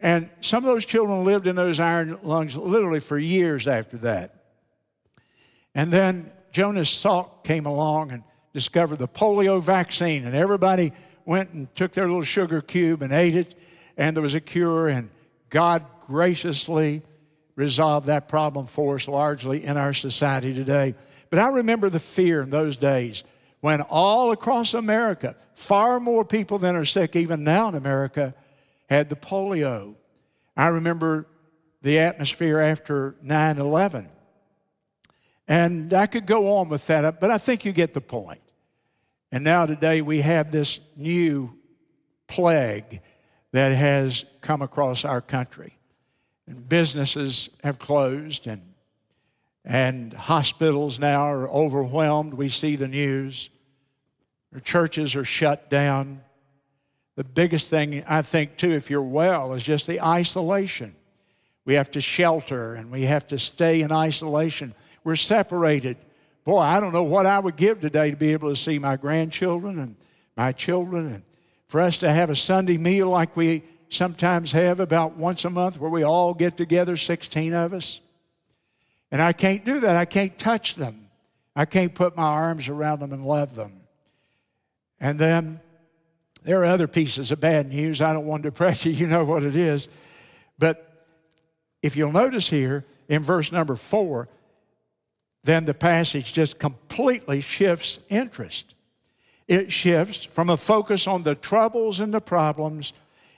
And 0.00 0.28
some 0.40 0.64
of 0.64 0.68
those 0.68 0.84
children 0.84 1.24
lived 1.24 1.46
in 1.46 1.56
those 1.56 1.80
iron 1.80 2.18
lungs 2.22 2.56
literally 2.56 3.00
for 3.00 3.18
years 3.18 3.66
after 3.66 3.96
that. 3.98 4.34
And 5.74 5.92
then 5.92 6.30
Jonas 6.52 6.90
Salk 6.90 7.44
came 7.44 7.66
along 7.66 8.10
and 8.10 8.22
discovered 8.52 8.96
the 8.96 9.08
polio 9.08 9.62
vaccine, 9.62 10.24
and 10.24 10.34
everybody 10.34 10.92
went 11.24 11.50
and 11.52 11.74
took 11.74 11.92
their 11.92 12.06
little 12.06 12.22
sugar 12.22 12.60
cube 12.60 13.02
and 13.02 13.12
ate 13.12 13.36
it, 13.36 13.54
and 13.96 14.16
there 14.16 14.22
was 14.22 14.34
a 14.34 14.40
cure, 14.40 14.88
and 14.88 15.10
God 15.50 15.84
graciously 16.06 17.02
resolved 17.56 18.06
that 18.06 18.28
problem 18.28 18.66
for 18.66 18.94
us 18.94 19.08
largely 19.08 19.64
in 19.64 19.76
our 19.76 19.94
society 19.94 20.54
today. 20.54 20.94
But 21.30 21.40
I 21.40 21.48
remember 21.48 21.88
the 21.88 21.98
fear 21.98 22.42
in 22.42 22.50
those 22.50 22.76
days 22.76 23.24
when 23.60 23.80
all 23.80 24.30
across 24.30 24.74
America, 24.74 25.34
far 25.54 25.98
more 25.98 26.24
people 26.24 26.58
than 26.58 26.76
are 26.76 26.84
sick 26.84 27.16
even 27.16 27.42
now 27.42 27.68
in 27.68 27.74
America, 27.74 28.34
had 28.88 29.08
the 29.08 29.16
polio. 29.16 29.96
I 30.56 30.68
remember 30.68 31.26
the 31.82 31.98
atmosphere 31.98 32.58
after 32.58 33.16
9 33.22 33.58
11. 33.58 34.08
And 35.48 35.94
I 35.94 36.06
could 36.06 36.26
go 36.26 36.58
on 36.58 36.68
with 36.68 36.86
that, 36.88 37.20
but 37.20 37.30
I 37.30 37.38
think 37.38 37.64
you 37.64 37.72
get 37.72 37.94
the 37.94 38.00
point. 38.00 38.40
And 39.30 39.44
now 39.44 39.66
today 39.66 40.02
we 40.02 40.20
have 40.20 40.50
this 40.50 40.80
new 40.96 41.56
plague 42.26 43.00
that 43.52 43.70
has 43.70 44.24
come 44.40 44.62
across 44.62 45.04
our 45.04 45.20
country. 45.20 45.75
And 46.46 46.68
businesses 46.68 47.48
have 47.62 47.78
closed 47.78 48.46
and 48.46 48.62
and 49.68 50.12
hospitals 50.12 51.00
now 51.00 51.22
are 51.22 51.48
overwhelmed. 51.48 52.34
We 52.34 52.48
see 52.48 52.76
the 52.76 52.86
news. 52.86 53.48
Our 54.54 54.60
churches 54.60 55.16
are 55.16 55.24
shut 55.24 55.70
down. 55.70 56.20
The 57.16 57.24
biggest 57.24 57.68
thing 57.68 58.04
I 58.06 58.22
think 58.22 58.56
too, 58.56 58.70
if 58.70 58.90
you're 58.90 59.02
well, 59.02 59.54
is 59.54 59.64
just 59.64 59.88
the 59.88 60.00
isolation. 60.00 60.94
We 61.64 61.74
have 61.74 61.90
to 61.92 62.00
shelter 62.00 62.74
and 62.74 62.92
we 62.92 63.02
have 63.02 63.26
to 63.28 63.40
stay 63.40 63.82
in 63.82 63.90
isolation. 63.90 64.72
We're 65.02 65.16
separated 65.16 65.96
boy, 66.46 66.60
I 66.60 66.78
don't 66.78 66.92
know 66.92 67.02
what 67.02 67.26
I 67.26 67.38
would 67.40 67.56
give 67.56 67.80
today 67.80 68.12
to 68.12 68.16
be 68.16 68.32
able 68.32 68.48
to 68.48 68.56
see 68.56 68.78
my 68.78 68.96
grandchildren 68.96 69.78
and 69.80 69.96
my 70.36 70.52
children 70.52 71.06
and 71.08 71.22
for 71.66 71.80
us 71.80 71.98
to 71.98 72.10
have 72.10 72.30
a 72.30 72.36
Sunday 72.36 72.78
meal 72.78 73.10
like 73.10 73.36
we 73.36 73.64
sometimes 73.88 74.52
have 74.52 74.80
about 74.80 75.16
once 75.16 75.44
a 75.44 75.50
month 75.50 75.78
where 75.78 75.90
we 75.90 76.02
all 76.02 76.34
get 76.34 76.56
together, 76.56 76.96
16 76.96 77.52
of 77.52 77.72
us. 77.72 78.00
And 79.10 79.22
I 79.22 79.32
can't 79.32 79.64
do 79.64 79.80
that. 79.80 79.96
I 79.96 80.04
can't 80.04 80.36
touch 80.38 80.74
them. 80.74 81.08
I 81.54 81.64
can't 81.64 81.94
put 81.94 82.16
my 82.16 82.24
arms 82.24 82.68
around 82.68 83.00
them 83.00 83.12
and 83.12 83.24
love 83.24 83.54
them. 83.54 83.72
And 85.00 85.18
then 85.18 85.60
there 86.42 86.60
are 86.60 86.66
other 86.66 86.86
pieces 86.86 87.30
of 87.30 87.40
bad 87.40 87.68
news. 87.68 88.00
I 88.00 88.12
don't 88.12 88.26
want 88.26 88.42
to 88.42 88.50
depress 88.50 88.84
you. 88.84 88.92
You 88.96 89.06
know 89.06 89.24
what 89.24 89.42
it 89.42 89.56
is. 89.56 89.88
But 90.58 91.06
if 91.82 91.96
you'll 91.96 92.12
notice 92.12 92.48
here 92.48 92.84
in 93.08 93.22
verse 93.22 93.52
number 93.52 93.76
four, 93.76 94.28
then 95.44 95.64
the 95.64 95.74
passage 95.74 96.32
just 96.32 96.58
completely 96.58 97.40
shifts 97.40 98.00
interest. 98.08 98.74
It 99.46 99.70
shifts 99.70 100.24
from 100.24 100.50
a 100.50 100.56
focus 100.56 101.06
on 101.06 101.22
the 101.22 101.36
troubles 101.36 102.00
and 102.00 102.12
the 102.12 102.20
problems, 102.20 102.92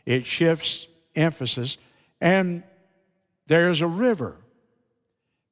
it 0.08 0.24
shifts 0.24 0.86
emphasis. 1.14 1.76
And 2.18 2.62
there's 3.46 3.82
a 3.82 3.86
river, 3.86 4.36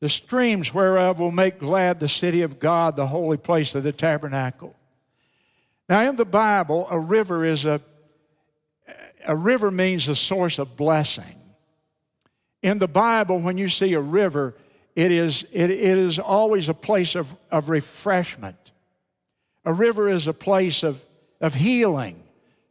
the 0.01 0.09
streams 0.09 0.73
whereof 0.73 1.21
will 1.21 1.31
make 1.31 1.59
glad 1.59 2.01
the 2.01 2.09
city 2.09 2.41
of 2.41 2.59
God, 2.59 2.97
the 2.97 3.07
holy 3.07 3.37
place 3.37 3.75
of 3.75 3.83
the 3.83 3.93
tabernacle. 3.93 4.75
Now, 5.91 6.09
in 6.09 6.17
the 6.17 6.25
Bible, 6.25 6.87
a 6.91 6.99
river 6.99 7.45
is 7.45 7.67
a, 7.67 7.83
a 9.27 9.37
river 9.37 9.71
means 9.71 10.09
a 10.09 10.17
source 10.17 10.59
of 10.59 10.75
blessing. 10.75 11.39
In 12.63 12.79
the 12.79 12.89
Bible, 12.89 13.39
when 13.39 13.59
you 13.59 13.69
see 13.69 13.93
a 13.93 14.01
river, 14.01 14.55
it 14.95 15.13
is, 15.13 15.45
it, 15.53 15.71
it 15.71 15.99
is 15.99 16.19
always 16.19 16.71
a 16.71 16.75
place 16.75 17.15
of, 17.15 17.37
of 17.51 17.69
refreshment. 17.69 18.73
A 19.67 19.73
river 19.73 20.09
is 20.09 20.27
a 20.27 20.35
place 20.35 20.83
of, 20.83 21.05
of 21.43 21.53
healing. 21.53 22.23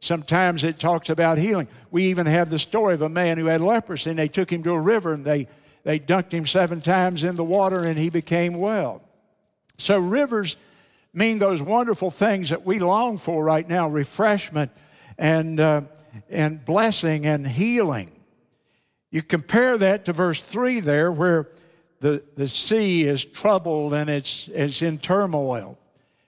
Sometimes 0.06 0.64
it 0.64 0.78
talks 0.78 1.10
about 1.10 1.36
healing. 1.36 1.68
We 1.90 2.04
even 2.04 2.26
have 2.26 2.48
the 2.48 2.58
story 2.58 2.94
of 2.94 3.02
a 3.02 3.08
man 3.08 3.38
who 3.38 3.46
had 3.46 3.60
leprosy, 3.60 4.10
and 4.10 4.18
they 4.18 4.28
took 4.28 4.50
him 4.50 4.62
to 4.62 4.72
a 4.72 4.80
river 4.80 5.12
and 5.12 5.24
they, 5.24 5.48
they 5.82 5.98
dunked 5.98 6.32
him 6.32 6.46
seven 6.46 6.80
times 6.80 7.24
in 7.24 7.36
the 7.36 7.44
water 7.44 7.84
and 7.84 7.98
he 7.98 8.10
became 8.10 8.54
well. 8.54 9.02
So, 9.78 9.98
rivers 9.98 10.56
mean 11.12 11.38
those 11.38 11.60
wonderful 11.60 12.10
things 12.10 12.50
that 12.50 12.64
we 12.64 12.78
long 12.78 13.18
for 13.18 13.42
right 13.42 13.68
now 13.68 13.88
refreshment 13.88 14.70
and, 15.18 15.58
uh, 15.58 15.82
and 16.30 16.64
blessing 16.64 17.26
and 17.26 17.46
healing. 17.46 18.12
You 19.10 19.22
compare 19.22 19.78
that 19.78 20.04
to 20.04 20.12
verse 20.12 20.40
3 20.40 20.80
there, 20.80 21.10
where 21.10 21.48
the, 22.00 22.22
the 22.34 22.48
sea 22.48 23.04
is 23.04 23.24
troubled 23.24 23.94
and 23.94 24.10
it's, 24.10 24.48
it's 24.48 24.82
in 24.82 24.98
turmoil. 24.98 25.78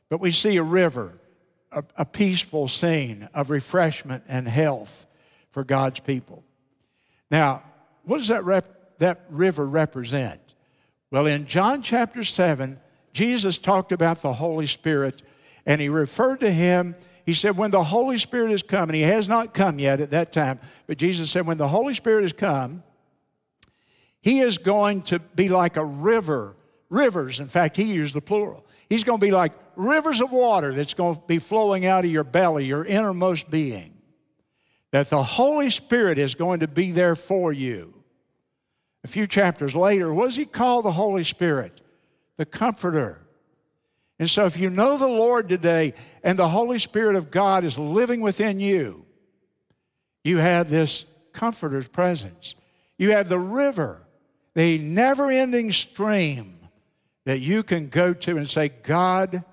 But 0.09 0.21
we 0.21 0.33
see 0.33 0.57
a 0.57 0.63
river, 0.63 1.18
a, 1.73 1.85
a 1.97 2.05
peaceful 2.05 2.69
scene 2.69 3.29
of 3.35 3.51
refreshment 3.51 4.25
and 4.29 4.49
health 4.49 5.07
for 5.51 5.65
God's 5.65 6.01
people. 6.01 6.45
Now, 7.31 7.63
what 8.05 8.19
does 8.19 8.29
that, 8.29 8.45
rep, 8.45 8.99
that 8.99 9.25
river 9.29 9.67
represent? 9.67 10.41
Well, 11.11 11.27
in 11.27 11.47
John 11.47 11.83
chapter 11.83 12.25
7, 12.25 12.79
Jesus 13.13 13.59
talked 13.59 13.93
about 13.93 14.23
the 14.23 14.35
Holy 14.35 14.67
Spirit 14.67 15.23
and 15.67 15.81
he 15.81 15.89
referred 15.89 16.41
to 16.41 16.51
him. 16.51 16.97
He 17.27 17.35
said, 17.35 17.57
When 17.57 17.71
the 17.71 17.85
Holy 17.85 18.17
Spirit 18.17 18.53
is 18.53 18.63
come, 18.63 18.89
and 18.89 18.97
he 18.97 19.03
has 19.03 19.29
not 19.29 19.53
come 19.53 19.79
yet 19.79 20.01
at 20.01 20.11
that 20.13 20.33
time, 20.33 20.61
but 20.87 20.97
Jesus 20.97 21.31
said, 21.31 21.47
When 21.47 21.59
the 21.59 21.69
Holy 21.69 21.95
Spirit 21.95 22.25
is 22.25 22.33
come, 22.33 22.83
he 24.23 24.41
is 24.41 24.59
going 24.59 25.03
to 25.03 25.19
be 25.19 25.49
like 25.49 25.77
a 25.77 25.85
river. 25.85 26.57
Rivers, 26.91 27.39
in 27.39 27.49
fact, 27.49 27.77
he 27.77 27.85
used 27.85 28.15
the 28.15 28.23
plural. 28.23 28.65
He's 28.89 29.05
going 29.05 29.21
to 29.21 29.27
be 29.27 29.33
like 29.33 29.53
rivers 29.77 30.21
of 30.21 30.33
water 30.33 30.73
that's 30.73 30.95
going 30.95 31.17
to 31.17 31.23
be 31.27 31.39
flowing 31.39 31.87
out 31.87 32.05
of 32.05 32.11
your 32.11 32.25
belly, 32.25 32.65
your 32.65 32.85
innermost 32.85 33.51
being. 33.51 33.95
That 34.91 35.11
the 35.11 35.23
Holy 35.23 35.71
Spirit 35.71 36.19
is 36.19 36.35
going 36.35 36.61
to 36.61 36.69
be 36.69 36.93
there 36.93 37.15
for 37.15 37.53
you. 37.53 37.95
A 39.05 39.09
few 39.09 39.27
chapters 39.27 39.77
later, 39.77 40.13
what 40.13 40.27
does 40.27 40.37
he 40.37 40.47
call 40.47 40.83
the 40.83 40.93
Holy 40.93 41.23
Spirit? 41.23 41.81
The 42.37 42.47
Comforter. 42.47 43.21
And 44.19 44.29
so, 44.29 44.47
if 44.47 44.59
you 44.59 44.71
know 44.71 44.97
the 44.97 45.07
Lord 45.07 45.49
today 45.49 45.95
and 46.25 46.39
the 46.39 46.49
Holy 46.49 46.79
Spirit 46.79 47.15
of 47.15 47.31
God 47.31 47.63
is 47.65 47.79
living 47.79 48.21
within 48.21 48.59
you, 48.59 49.05
you 50.25 50.39
have 50.39 50.71
this 50.71 51.05
Comforter's 51.33 51.87
presence. 51.87 52.57
You 52.97 53.13
have 53.13 53.29
the 53.29 53.39
river, 53.39 54.03
the 54.55 54.79
never 54.79 55.31
ending 55.31 55.71
stream 55.71 56.58
that 57.29 57.41
you 57.41 57.63
can 57.63 57.89
go 57.89 58.15
to 58.15 58.39
and 58.39 58.49
say, 58.49 58.71
God, 58.71 59.45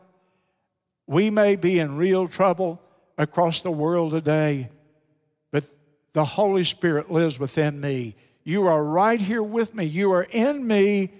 we 1.07 1.29
may 1.29 1.57
be 1.57 1.79
in 1.79 1.97
real 1.97 2.25
trouble 2.25 2.81
across 3.17 3.63
the 3.63 3.69
world 3.69 4.11
today, 4.11 4.69
but 5.51 5.65
the 6.13 6.23
Holy 6.23 6.63
Spirit 6.63 7.11
lives 7.11 7.37
within 7.37 7.81
me. 7.81 8.15
You 8.45 8.67
are 8.67 8.81
right 8.81 9.19
here 9.19 9.43
with 9.43 9.75
me. 9.75 9.83
You 9.83 10.13
are 10.13 10.25
in 10.31 10.65
me. 10.65 11.11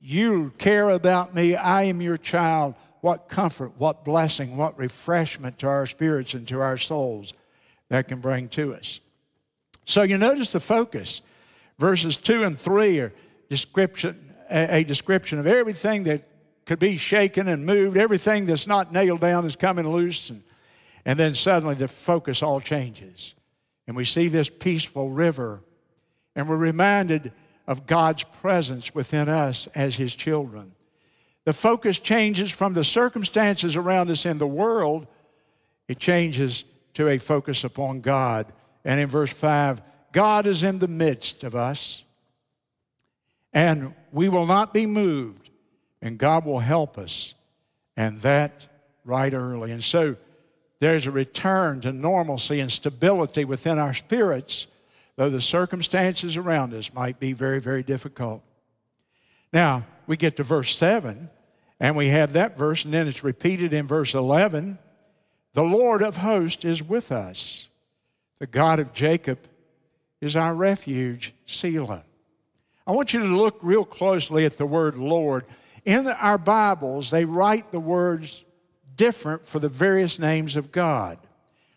You 0.00 0.50
care 0.58 0.90
about 0.90 1.36
me. 1.36 1.54
I 1.54 1.84
am 1.84 2.02
your 2.02 2.16
child. 2.16 2.74
What 3.00 3.28
comfort, 3.28 3.74
what 3.78 4.04
blessing, 4.04 4.56
what 4.56 4.76
refreshment 4.76 5.60
to 5.60 5.68
our 5.68 5.86
spirits 5.86 6.34
and 6.34 6.48
to 6.48 6.60
our 6.60 6.78
souls 6.78 7.32
that 7.90 8.08
can 8.08 8.18
bring 8.18 8.48
to 8.48 8.74
us. 8.74 8.98
So 9.84 10.02
you 10.02 10.18
notice 10.18 10.50
the 10.50 10.58
focus. 10.58 11.20
Verses 11.78 12.16
2 12.16 12.42
and 12.42 12.58
3 12.58 12.98
are 12.98 13.12
description 13.48 14.31
a, 14.52 14.84
description 14.84 15.38
of 15.38 15.46
everything 15.46 16.04
that 16.04 16.28
could 16.66 16.78
be 16.78 16.96
shaken 16.96 17.48
and 17.48 17.66
moved, 17.66 17.96
everything 17.96 18.46
that's 18.46 18.66
not 18.66 18.92
nailed 18.92 19.20
down 19.20 19.44
is 19.44 19.56
coming 19.56 19.88
loose. 19.88 20.30
And, 20.30 20.42
and 21.04 21.18
then 21.18 21.34
suddenly 21.34 21.74
the 21.74 21.88
focus 21.88 22.42
all 22.42 22.60
changes. 22.60 23.34
And 23.86 23.96
we 23.96 24.04
see 24.04 24.28
this 24.28 24.48
peaceful 24.48 25.10
river, 25.10 25.62
and 26.36 26.48
we're 26.48 26.56
reminded 26.56 27.32
of 27.66 27.86
God's 27.86 28.24
presence 28.24 28.94
within 28.94 29.28
us 29.28 29.66
as 29.74 29.96
His 29.96 30.14
children. 30.14 30.74
The 31.44 31.52
focus 31.52 31.98
changes 31.98 32.50
from 32.50 32.74
the 32.74 32.84
circumstances 32.84 33.76
around 33.76 34.10
us 34.10 34.26
in 34.26 34.38
the 34.38 34.46
world, 34.46 35.06
it 35.88 35.98
changes 35.98 36.64
to 36.94 37.08
a 37.08 37.18
focus 37.18 37.64
upon 37.64 38.00
God. 38.00 38.52
And 38.84 39.00
in 39.00 39.08
verse 39.08 39.32
5, 39.32 39.82
God 40.12 40.46
is 40.46 40.62
in 40.62 40.78
the 40.78 40.88
midst 40.88 41.42
of 41.42 41.54
us 41.56 42.04
and 43.52 43.94
we 44.12 44.28
will 44.28 44.46
not 44.46 44.72
be 44.72 44.86
moved, 44.86 45.50
and 46.00 46.18
God 46.18 46.44
will 46.44 46.60
help 46.60 46.98
us, 46.98 47.34
and 47.96 48.20
that 48.20 48.68
right 49.04 49.32
early. 49.32 49.72
And 49.72 49.82
so 49.82 50.16
there's 50.80 51.06
a 51.06 51.10
return 51.10 51.80
to 51.82 51.92
normalcy 51.92 52.60
and 52.60 52.70
stability 52.70 53.44
within 53.44 53.78
our 53.78 53.94
spirits, 53.94 54.66
though 55.16 55.30
the 55.30 55.40
circumstances 55.40 56.36
around 56.36 56.74
us 56.74 56.92
might 56.92 57.20
be 57.20 57.32
very, 57.32 57.60
very 57.60 57.82
difficult. 57.82 58.44
Now, 59.52 59.84
we 60.06 60.16
get 60.16 60.36
to 60.36 60.42
verse 60.42 60.74
7, 60.76 61.30
and 61.78 61.96
we 61.96 62.08
have 62.08 62.32
that 62.32 62.56
verse, 62.56 62.84
and 62.84 62.92
then 62.92 63.06
it's 63.06 63.22
repeated 63.22 63.72
in 63.72 63.86
verse 63.86 64.14
11. 64.14 64.78
The 65.52 65.62
Lord 65.62 66.02
of 66.02 66.16
hosts 66.16 66.64
is 66.64 66.82
with 66.82 67.12
us. 67.12 67.68
The 68.38 68.46
God 68.46 68.80
of 68.80 68.92
Jacob 68.92 69.38
is 70.20 70.34
our 70.34 70.54
refuge, 70.54 71.34
Selah. 71.46 72.04
I 72.86 72.92
want 72.92 73.12
you 73.12 73.20
to 73.20 73.36
look 73.36 73.58
real 73.62 73.84
closely 73.84 74.44
at 74.44 74.58
the 74.58 74.66
word 74.66 74.96
Lord. 74.96 75.44
In 75.84 76.06
our 76.06 76.38
Bibles, 76.38 77.10
they 77.10 77.24
write 77.24 77.70
the 77.70 77.80
words 77.80 78.44
different 78.96 79.46
for 79.46 79.58
the 79.58 79.68
various 79.68 80.18
names 80.18 80.56
of 80.56 80.72
God. 80.72 81.18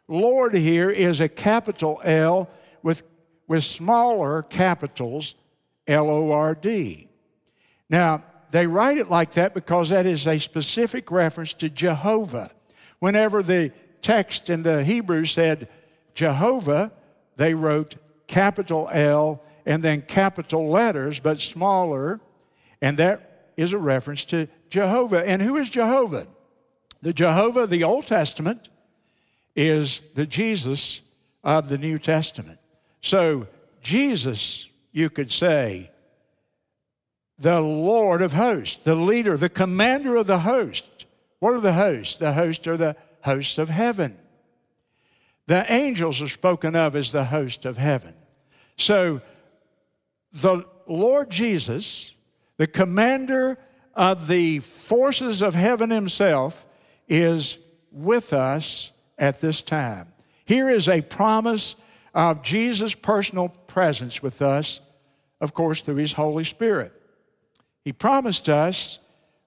Lord 0.07 0.53
here 0.55 0.89
is 0.89 1.21
a 1.21 1.29
capital 1.29 2.01
L 2.03 2.49
with, 2.81 3.03
with 3.47 3.63
smaller 3.63 4.43
capitals 4.43 5.35
L 5.87 6.09
O 6.09 6.31
R 6.31 6.55
D. 6.55 7.07
Now, 7.89 8.23
they 8.51 8.67
write 8.67 8.97
it 8.97 9.09
like 9.09 9.31
that 9.33 9.53
because 9.53 9.89
that 9.89 10.05
is 10.05 10.25
a 10.27 10.39
specific 10.39 11.11
reference 11.11 11.53
to 11.55 11.69
Jehovah. 11.69 12.51
Whenever 12.99 13.43
the 13.43 13.71
text 14.01 14.49
in 14.49 14.63
the 14.63 14.83
Hebrew 14.83 15.25
said 15.25 15.67
Jehovah, 16.13 16.91
they 17.35 17.53
wrote 17.53 17.95
capital 18.27 18.89
L 18.91 19.43
and 19.65 19.84
then 19.84 20.01
capital 20.01 20.69
letters, 20.69 21.19
but 21.19 21.41
smaller, 21.41 22.19
and 22.82 22.97
that 22.97 23.51
is 23.58 23.73
a 23.73 23.78
reference 23.78 24.25
to 24.25 24.47
Jehovah. 24.69 25.28
And 25.28 25.41
who 25.41 25.56
is 25.56 25.69
Jehovah? 25.69 26.28
The 27.01 27.13
Jehovah 27.13 27.62
of 27.62 27.69
the 27.69 27.84
Old 27.84 28.06
Testament 28.06 28.69
is 29.56 30.01
the 30.13 30.25
Jesus 30.25 31.01
of 31.43 31.69
the 31.69 31.78
New 31.78 31.99
Testament. 31.99 32.60
So, 33.01 33.47
Jesus, 33.82 34.67
you 34.91 35.10
could 35.10 35.32
say, 35.32 35.91
the 37.38 37.62
Lord 37.62 38.21
of 38.21 38.34
hosts, 38.34 38.84
the 38.84 38.95
leader, 38.95 39.38
the 39.38 39.49
commander 39.49 40.15
of 40.15 40.28
the 40.28 40.39
host. 40.39 41.06
What 41.39 41.54
are 41.54 41.60
the 41.60 41.73
hosts? 41.73 42.15
The 42.17 42.34
hosts 42.34 42.65
are 42.67 42.78
the 42.78 42.95
hosts 43.21 43.58
of 43.58 43.69
heaven. 43.69 44.17
The 45.47 45.71
angels 45.71 46.21
are 46.21 46.28
spoken 46.28 46.75
of 46.75 46.95
as 46.95 47.12
the 47.12 47.25
host 47.25 47.65
of 47.65 47.78
heaven. 47.78 48.15
So 48.78 49.21
the 50.36 50.65
Lord 50.86 51.30
Jesus, 51.30 52.12
the 52.58 52.67
commander 52.67 53.58
of 53.93 54.28
the 54.28 54.60
forces 54.60 55.41
of 55.41 55.56
heaven 55.56 55.89
himself, 55.89 56.65
is 57.08 57.58
with 57.91 58.34
us 58.34 58.91
at 59.17 59.39
this 59.39 59.62
time. 59.62 60.08
Here 60.43 60.69
is 60.69 60.89
a 60.89 61.02
promise 61.02 61.76
of 62.13 62.43
Jesus' 62.43 62.93
personal 62.93 63.50
presence 63.50 64.21
with 64.21 64.41
us, 64.41 64.82
of 65.39 65.54
course, 65.54 65.82
through 65.82 65.95
his 65.95 66.13
Holy 66.13 66.43
Spirit. 66.43 66.93
He 67.84 67.93
promised 67.93 68.50
us 68.50 69.00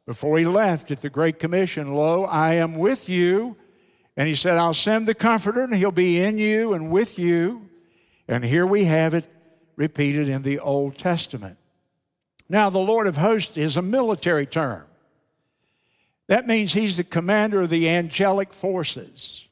before 0.07 0.38
he 0.38 0.46
left 0.46 0.90
at 0.90 1.03
the 1.03 1.11
Great 1.11 1.38
Commission, 1.38 1.94
Lo, 1.94 2.24
I 2.24 2.55
am 2.55 2.79
with 2.79 3.09
you. 3.09 3.57
And 4.16 4.27
he 4.27 4.35
said, 4.35 4.57
I'll 4.57 4.74
send 4.74 5.07
the 5.07 5.14
Comforter, 5.14 5.62
and 5.62 5.74
he'll 5.74 5.92
be 5.92 6.20
in 6.20 6.38
you 6.38 6.72
and 6.72 6.90
with 6.90 7.18
you. 7.18 7.68
And 8.27 8.44
here 8.44 8.66
we 8.66 8.85
have 8.85 9.14
it 9.14 9.29
repeated 9.78 10.28
in 10.28 10.42
the 10.42 10.58
Old 10.58 10.98
Testament. 10.98 11.56
Now, 12.48 12.68
the 12.68 12.78
Lord 12.78 13.06
of 13.06 13.16
hosts 13.16 13.56
is 13.56 13.76
a 13.76 13.82
military 13.82 14.44
term. 14.44 14.84
That 16.26 16.48
means 16.48 16.72
he's 16.72 16.96
the 16.96 17.04
commander 17.04 17.62
of 17.62 17.70
the 17.70 17.88
angelic 17.88 18.52
forces. 18.52 19.46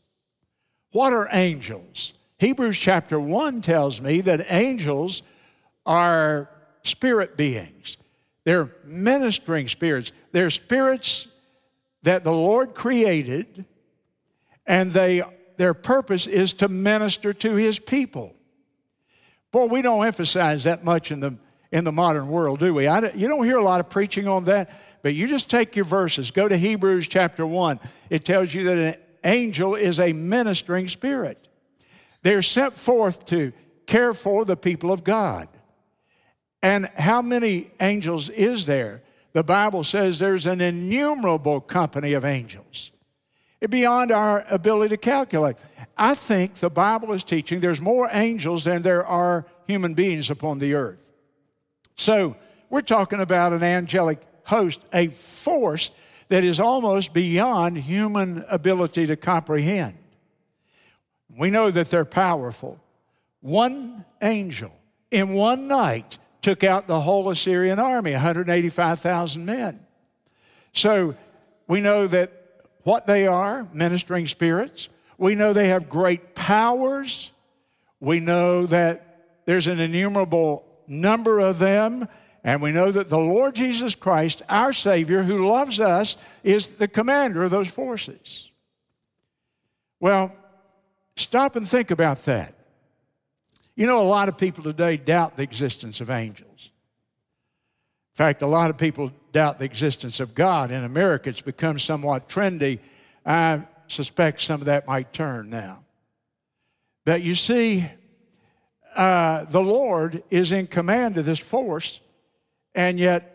What 0.91 1.13
are 1.13 1.29
angels? 1.33 2.13
Hebrews 2.39 2.77
chapter 2.77 3.21
1 3.21 3.61
tells 3.61 4.01
me 4.03 4.21
that 4.23 4.47
angels 4.51 5.23
are 5.87 6.51
spirit 6.83 7.37
beings. 7.37 7.97
They're 8.45 8.73
ministering 8.85 9.69
spirits. 9.69 10.11
They're 10.33 10.51
spirits 10.51 11.29
that 12.03 12.25
the 12.25 12.33
Lord 12.33 12.75
created, 12.75 13.65
and 14.67 14.91
they, 14.91 15.23
their 15.57 15.75
purpose 15.75 16.27
is 16.27 16.53
to 16.55 16.69
minister 16.69 17.33
to 17.33 17.55
his 17.55 17.79
people. 17.79 18.36
Boy, 19.57 19.65
we 19.65 19.81
don't 19.81 20.05
emphasize 20.05 20.65
that 20.65 20.85
much 20.85 21.11
in 21.11 21.21
the, 21.21 21.39
in 21.73 21.85
the 21.85 21.91
modern 21.91 22.29
world, 22.29 22.59
do 22.61 22.75
we? 22.75 22.87
I, 22.87 23.11
you 23.13 23.27
don't 23.27 23.47
hear 23.47 23.57
a 23.57 23.65
lot 23.65 23.81
of 23.81 23.89
preaching 23.89 24.29
on 24.29 24.45
that, 24.45 24.71
but 25.01 25.15
you 25.15 25.27
just 25.27 25.49
take 25.49 25.75
your 25.75 25.87
verses. 25.87 26.31
Go 26.31 26.47
to 26.47 26.59
Hebrews 26.59 27.09
chapter 27.09 27.47
1. 27.47 27.81
It 28.11 28.27
tells 28.27 28.53
you 28.53 28.65
that 28.65 28.77
an 28.77 29.01
angel 29.25 29.75
is 29.75 29.99
a 29.99 30.13
ministering 30.13 30.89
spirit. 30.89 31.49
They're 32.21 32.43
sent 32.43 32.75
forth 32.75 33.25
to 33.29 33.55
care 33.87 34.13
for 34.13 34.45
the 34.45 34.59
people 34.59 34.93
of 34.93 35.05
God. 35.05 35.49
And 36.63 36.91
how 36.95 37.23
many 37.23 37.71
angels 37.81 38.29
is 38.29 38.67
there? 38.67 39.05
the 39.33 39.43
Bible 39.43 39.85
says 39.85 40.19
there's 40.19 40.47
an 40.47 40.61
innumerable 40.61 41.63
company 41.63 42.13
of 42.13 42.27
angels. 42.27 42.91
Beyond 43.61 44.13
our 44.13 44.45
ability 44.51 44.91
to 44.91 44.97
calculate. 44.97 45.57
I 45.97 46.15
think 46.15 46.55
the 46.55 46.71
Bible 46.71 47.13
is 47.13 47.25
teaching 47.25 47.61
there's 47.61 47.81
more 47.81 48.09
angels 48.13 48.65
than 48.65 48.83
there 48.83 49.05
are 49.05 49.47
human 49.67 49.95
beings 49.95 50.31
upon 50.31 50.59
the 50.59 50.75
earth. 50.75 51.11
So 51.97 52.37
we're 52.69 52.83
talking 52.83 53.21
about 53.21 53.53
an 53.53 53.63
angelic 53.63 54.21
host, 54.45 54.81
a 54.93 55.09
force 55.09 55.91
that 56.29 56.45
is 56.45 56.61
almost 56.61 57.13
beyond 57.13 57.79
human 57.79 58.45
ability 58.49 59.07
to 59.07 59.17
comprehend. 59.17 59.95
We 61.39 61.51
know 61.51 61.71
that 61.71 61.89
they're 61.89 62.05
powerful. 62.05 62.81
One 63.41 64.05
angel 64.23 64.73
in 65.11 65.33
one 65.33 65.69
night 65.69 66.19
took 66.43 66.63
out 66.63 66.87
the 66.87 67.01
whole 67.01 67.31
Assyrian 67.31 67.79
army, 67.79 68.13
185,000 68.13 69.45
men. 69.45 69.81
So 70.73 71.17
we 71.67 71.81
know 71.81 72.07
that 72.07 72.33
what 72.87 73.09
they 73.09 73.27
are, 73.27 73.67
ministering 73.73 74.29
spirits. 74.29 74.89
We 75.19 75.35
know 75.35 75.53
they 75.53 75.69
have 75.69 75.89
great 75.89 76.37
powers. 76.37 77.33
We 77.99 78.21
know 78.21 78.67
that 78.67 79.41
there's 79.45 79.67
an 79.67 79.81
innumerable 79.81 80.65
number 80.87 81.41
of 81.41 81.59
them. 81.59 82.07
And 82.45 82.63
we 82.63 82.71
know 82.71 82.93
that 82.93 83.09
the 83.09 83.19
Lord 83.19 83.57
Jesus 83.57 83.97
Christ, 83.97 84.43
our 84.49 84.73
Savior, 84.73 85.25
who 85.25 85.51
loves 85.51 85.81
us, 85.81 86.17
is 86.45 86.71
the 86.71 86.87
commander 86.87 87.43
of 87.43 87.51
those 87.51 87.67
forces. 87.67 88.49
Well, 89.99 90.33
stop 91.17 91.57
and 91.57 91.69
think 91.69 91.91
about 91.91 92.19
that. 92.27 92.55
You 93.75 93.89
know, 93.89 94.01
a 94.01 94.07
lot 94.07 94.29
of 94.29 94.39
people 94.39 94.63
today 94.63 94.97
doubt 94.97 95.37
the 95.37 95.43
existence 95.43 96.01
of 96.01 96.09
angels. 96.09 96.71
In 98.13 98.17
fact, 98.17 98.43
a 98.43 98.47
lot 98.47 98.71
of 98.71 98.79
people 98.79 99.11
doubt 99.37 99.59
the 99.59 99.67
existence 99.67 100.19
of 100.19 100.35
God. 100.35 100.71
In 100.71 100.83
America, 100.83 101.29
it's 101.29 101.43
become 101.43 101.79
somewhat 101.79 102.27
trendy. 102.27 102.79
I 103.25 103.63
suspect 103.87 104.41
some 104.41 104.63
of 104.63 104.67
that 104.67 104.87
might 104.87 105.13
turn 105.13 105.51
now. 105.51 105.85
But 107.05 107.23
you 107.23 107.35
see, 107.35 107.87
uh, 108.97 109.45
the 109.45 109.63
Lord 109.63 110.23
is 110.31 110.53
in 110.53 110.67
command 110.67 111.19
of 111.19 111.27
this 111.27 111.39
force 111.39 112.01
and 112.77 112.99
yet, 112.99 113.33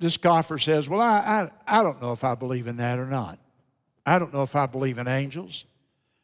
the 0.00 0.10
scoffer 0.10 0.58
says, 0.58 0.88
Well, 0.88 1.00
I, 1.00 1.50
I, 1.66 1.78
I 1.80 1.82
don't 1.82 2.00
know 2.00 2.12
if 2.12 2.24
I 2.24 2.34
believe 2.34 2.66
in 2.66 2.78
that 2.78 2.98
or 2.98 3.06
not. 3.06 3.38
I 4.06 4.18
don't 4.18 4.32
know 4.32 4.42
if 4.42 4.56
I 4.56 4.66
believe 4.66 4.96
in 4.98 5.06
angels. 5.06 5.64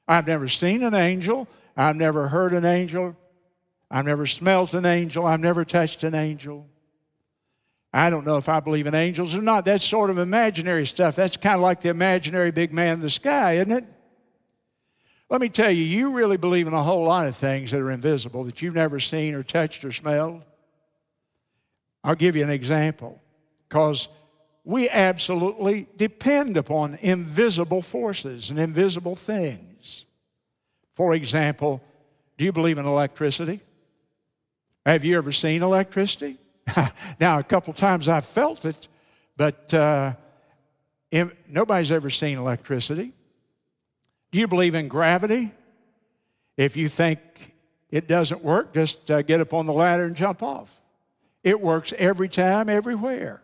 I've 0.08 0.26
never 0.26 0.48
seen 0.48 0.82
an 0.82 0.94
angel. 0.94 1.46
I've 1.76 1.96
never 1.96 2.28
heard 2.28 2.52
an 2.54 2.64
angel. 2.64 3.16
I've 3.90 4.06
never 4.06 4.26
smelt 4.26 4.72
an 4.74 4.86
angel. 4.86 5.26
I've 5.26 5.40
never 5.40 5.64
touched 5.64 6.04
an 6.04 6.14
angel. 6.14 6.66
I 7.96 8.10
don't 8.10 8.26
know 8.26 8.38
if 8.38 8.48
I 8.48 8.58
believe 8.58 8.88
in 8.88 8.94
angels 8.96 9.36
or 9.36 9.40
not. 9.40 9.64
That's 9.64 9.84
sort 9.84 10.10
of 10.10 10.18
imaginary 10.18 10.84
stuff. 10.84 11.14
That's 11.14 11.36
kind 11.36 11.54
of 11.54 11.60
like 11.60 11.80
the 11.80 11.90
imaginary 11.90 12.50
big 12.50 12.72
man 12.72 12.94
in 12.94 13.00
the 13.00 13.08
sky, 13.08 13.58
isn't 13.58 13.70
it? 13.70 13.84
Let 15.30 15.40
me 15.40 15.48
tell 15.48 15.70
you, 15.70 15.84
you 15.84 16.16
really 16.16 16.36
believe 16.36 16.66
in 16.66 16.74
a 16.74 16.82
whole 16.82 17.04
lot 17.04 17.28
of 17.28 17.36
things 17.36 17.70
that 17.70 17.80
are 17.80 17.92
invisible 17.92 18.42
that 18.44 18.60
you've 18.60 18.74
never 18.74 18.98
seen 18.98 19.34
or 19.34 19.44
touched 19.44 19.84
or 19.84 19.92
smelled. 19.92 20.42
I'll 22.02 22.16
give 22.16 22.34
you 22.34 22.42
an 22.42 22.50
example 22.50 23.22
because 23.68 24.08
we 24.64 24.90
absolutely 24.90 25.86
depend 25.96 26.56
upon 26.56 26.98
invisible 27.00 27.80
forces 27.80 28.50
and 28.50 28.58
invisible 28.58 29.14
things. 29.14 30.04
For 30.94 31.14
example, 31.14 31.80
do 32.38 32.44
you 32.44 32.50
believe 32.50 32.78
in 32.78 32.86
electricity? 32.86 33.60
Have 34.84 35.04
you 35.04 35.16
ever 35.16 35.30
seen 35.30 35.62
electricity? 35.62 36.38
now, 37.20 37.38
a 37.38 37.42
couple 37.42 37.72
times 37.72 38.08
I've 38.08 38.26
felt 38.26 38.64
it, 38.64 38.88
but 39.36 39.72
uh, 39.74 40.14
nobody's 41.48 41.90
ever 41.90 42.10
seen 42.10 42.38
electricity. 42.38 43.12
Do 44.32 44.38
you 44.38 44.48
believe 44.48 44.74
in 44.74 44.88
gravity? 44.88 45.52
If 46.56 46.76
you 46.76 46.88
think 46.88 47.20
it 47.90 48.08
doesn't 48.08 48.42
work, 48.42 48.74
just 48.74 49.10
uh, 49.10 49.22
get 49.22 49.40
up 49.40 49.52
on 49.52 49.66
the 49.66 49.72
ladder 49.72 50.04
and 50.04 50.16
jump 50.16 50.42
off. 50.42 50.80
It 51.42 51.60
works 51.60 51.92
every 51.98 52.28
time, 52.28 52.68
everywhere. 52.68 53.42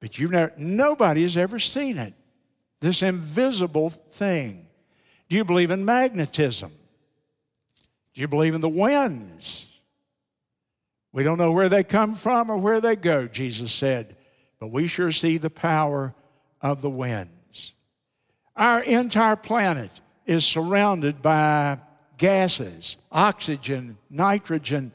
But 0.00 0.18
you've 0.18 0.32
never, 0.32 0.52
nobody 0.56 1.22
has 1.22 1.36
ever 1.36 1.58
seen 1.58 1.96
it. 1.96 2.12
This 2.80 3.02
invisible 3.02 3.90
thing. 3.90 4.66
Do 5.28 5.36
you 5.36 5.44
believe 5.44 5.70
in 5.70 5.84
magnetism? 5.84 6.70
Do 8.12 8.20
you 8.20 8.28
believe 8.28 8.54
in 8.54 8.60
the 8.60 8.68
winds? 8.68 9.66
We 11.12 11.22
don't 11.24 11.38
know 11.38 11.52
where 11.52 11.68
they 11.68 11.84
come 11.84 12.14
from 12.14 12.50
or 12.50 12.56
where 12.56 12.80
they 12.80 12.96
go, 12.96 13.28
Jesus 13.28 13.72
said, 13.72 14.16
but 14.58 14.68
we 14.68 14.86
sure 14.86 15.12
see 15.12 15.36
the 15.36 15.50
power 15.50 16.14
of 16.60 16.80
the 16.80 16.90
winds. 16.90 17.72
Our 18.56 18.82
entire 18.82 19.36
planet 19.36 19.90
is 20.26 20.44
surrounded 20.44 21.20
by 21.20 21.78
gases, 22.16 22.96
oxygen, 23.10 23.98
nitrogen, 24.08 24.92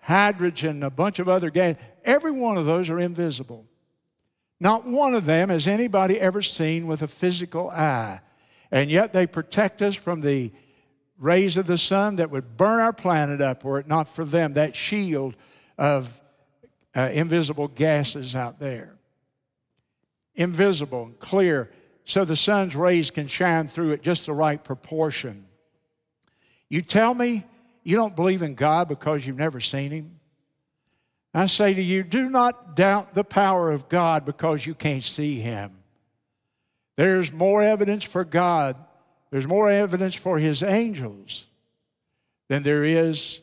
hydrogen, 0.00 0.82
a 0.82 0.90
bunch 0.90 1.18
of 1.18 1.28
other 1.28 1.50
gases. 1.50 1.82
Every 2.04 2.32
one 2.32 2.56
of 2.56 2.66
those 2.66 2.88
are 2.88 2.98
invisible. 2.98 3.66
Not 4.60 4.86
one 4.86 5.14
of 5.14 5.24
them 5.24 5.50
has 5.50 5.66
anybody 5.66 6.20
ever 6.20 6.42
seen 6.42 6.86
with 6.86 7.02
a 7.02 7.08
physical 7.08 7.70
eye. 7.70 8.20
And 8.70 8.90
yet 8.90 9.12
they 9.12 9.26
protect 9.26 9.82
us 9.82 9.94
from 9.94 10.20
the 10.20 10.52
rays 11.18 11.56
of 11.56 11.66
the 11.66 11.78
sun 11.78 12.16
that 12.16 12.30
would 12.30 12.56
burn 12.56 12.80
our 12.80 12.92
planet 12.92 13.40
up 13.40 13.64
were 13.64 13.80
it 13.80 13.88
not 13.88 14.08
for 14.08 14.24
them, 14.24 14.54
that 14.54 14.76
shield 14.76 15.34
of 15.76 16.20
uh, 16.96 17.10
invisible 17.12 17.68
gases 17.68 18.34
out 18.34 18.58
there. 18.58 18.96
Invisible 20.34 21.04
and 21.04 21.18
clear, 21.18 21.70
so 22.04 22.24
the 22.24 22.36
sun's 22.36 22.76
rays 22.76 23.10
can 23.10 23.26
shine 23.26 23.66
through 23.66 23.92
it 23.92 24.02
just 24.02 24.26
the 24.26 24.32
right 24.32 24.62
proportion. 24.62 25.46
You 26.68 26.82
tell 26.82 27.14
me 27.14 27.44
you 27.82 27.96
don't 27.96 28.14
believe 28.14 28.42
in 28.42 28.54
God 28.54 28.88
because 28.88 29.26
you've 29.26 29.36
never 29.36 29.60
seen 29.60 29.90
Him? 29.90 30.20
I 31.34 31.46
say 31.46 31.74
to 31.74 31.82
you, 31.82 32.02
do 32.02 32.30
not 32.30 32.76
doubt 32.76 33.14
the 33.14 33.24
power 33.24 33.70
of 33.70 33.88
God 33.88 34.24
because 34.24 34.66
you 34.66 34.74
can't 34.74 35.04
see 35.04 35.40
Him. 35.40 35.72
There's 36.96 37.32
more 37.32 37.62
evidence 37.62 38.04
for 38.04 38.24
God, 38.24 38.76
there's 39.30 39.46
more 39.46 39.70
evidence 39.70 40.14
for 40.14 40.38
His 40.38 40.62
angels 40.62 41.46
than 42.48 42.62
there 42.62 42.84
is 42.84 43.40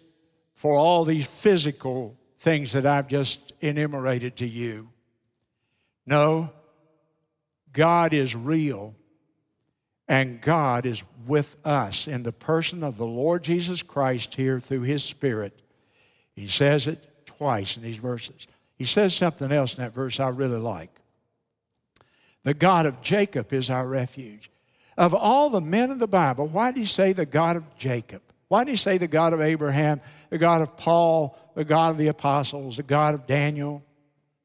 for 0.54 0.76
all 0.76 1.06
these 1.06 1.28
physical 1.28 2.16
things 2.40 2.72
that 2.72 2.86
I've 2.86 3.08
just 3.08 3.54
enumerated 3.62 4.38
to 4.38 4.48
you. 4.48 4.90
No, 6.06 6.52
God 7.74 8.14
is 8.14 8.36
real. 8.36 8.96
And 10.08 10.40
God 10.40 10.86
is 10.86 11.04
with 11.26 11.58
us 11.66 12.08
in 12.08 12.24
the 12.24 12.32
person 12.32 12.84
of 12.84 12.98
the 12.98 13.08
Lord 13.08 13.44
Jesus 13.44 13.82
Christ 13.82 14.36
here 14.36 14.60
through 14.60 14.82
His 14.82 15.04
Spirit. 15.04 15.60
He 16.36 16.48
says 16.48 16.88
it 16.88 17.26
twice 17.26 17.76
in 17.76 17.84
these 17.84 17.98
verses. 17.98 18.46
He 18.78 18.86
says 18.86 19.16
something 19.16 19.52
else 19.52 19.76
in 19.76 19.84
that 19.84 19.94
verse 19.94 20.20
I 20.20 20.30
really 20.30 20.60
like. 20.60 20.92
The 22.44 22.54
God 22.54 22.86
of 22.86 23.02
Jacob 23.02 23.52
is 23.52 23.72
our 23.72 23.88
refuge. 23.88 24.52
Of 24.98 25.14
all 25.14 25.50
the 25.50 25.62
men 25.62 25.92
in 25.92 26.00
the 26.00 26.08
Bible, 26.08 26.48
why 26.48 26.72
did 26.72 26.80
he 26.80 26.86
say 26.86 27.12
the 27.12 27.26
God 27.26 27.58
of 27.58 27.76
Jacob? 27.78 28.22
Why 28.48 28.64
did 28.64 28.72
he 28.72 28.78
say 28.78 28.98
the 28.98 29.08
God 29.08 29.34
of 29.34 29.42
Abraham, 29.42 30.00
the 30.30 30.38
God 30.38 30.62
of 30.62 30.78
Paul, 30.78 31.38
the 31.56 31.66
God 31.66 31.92
of 31.92 31.98
the 31.98 32.08
apostles, 32.08 32.78
the 32.78 32.84
God 32.84 33.14
of 33.14 33.28
Daniel? 33.28 33.84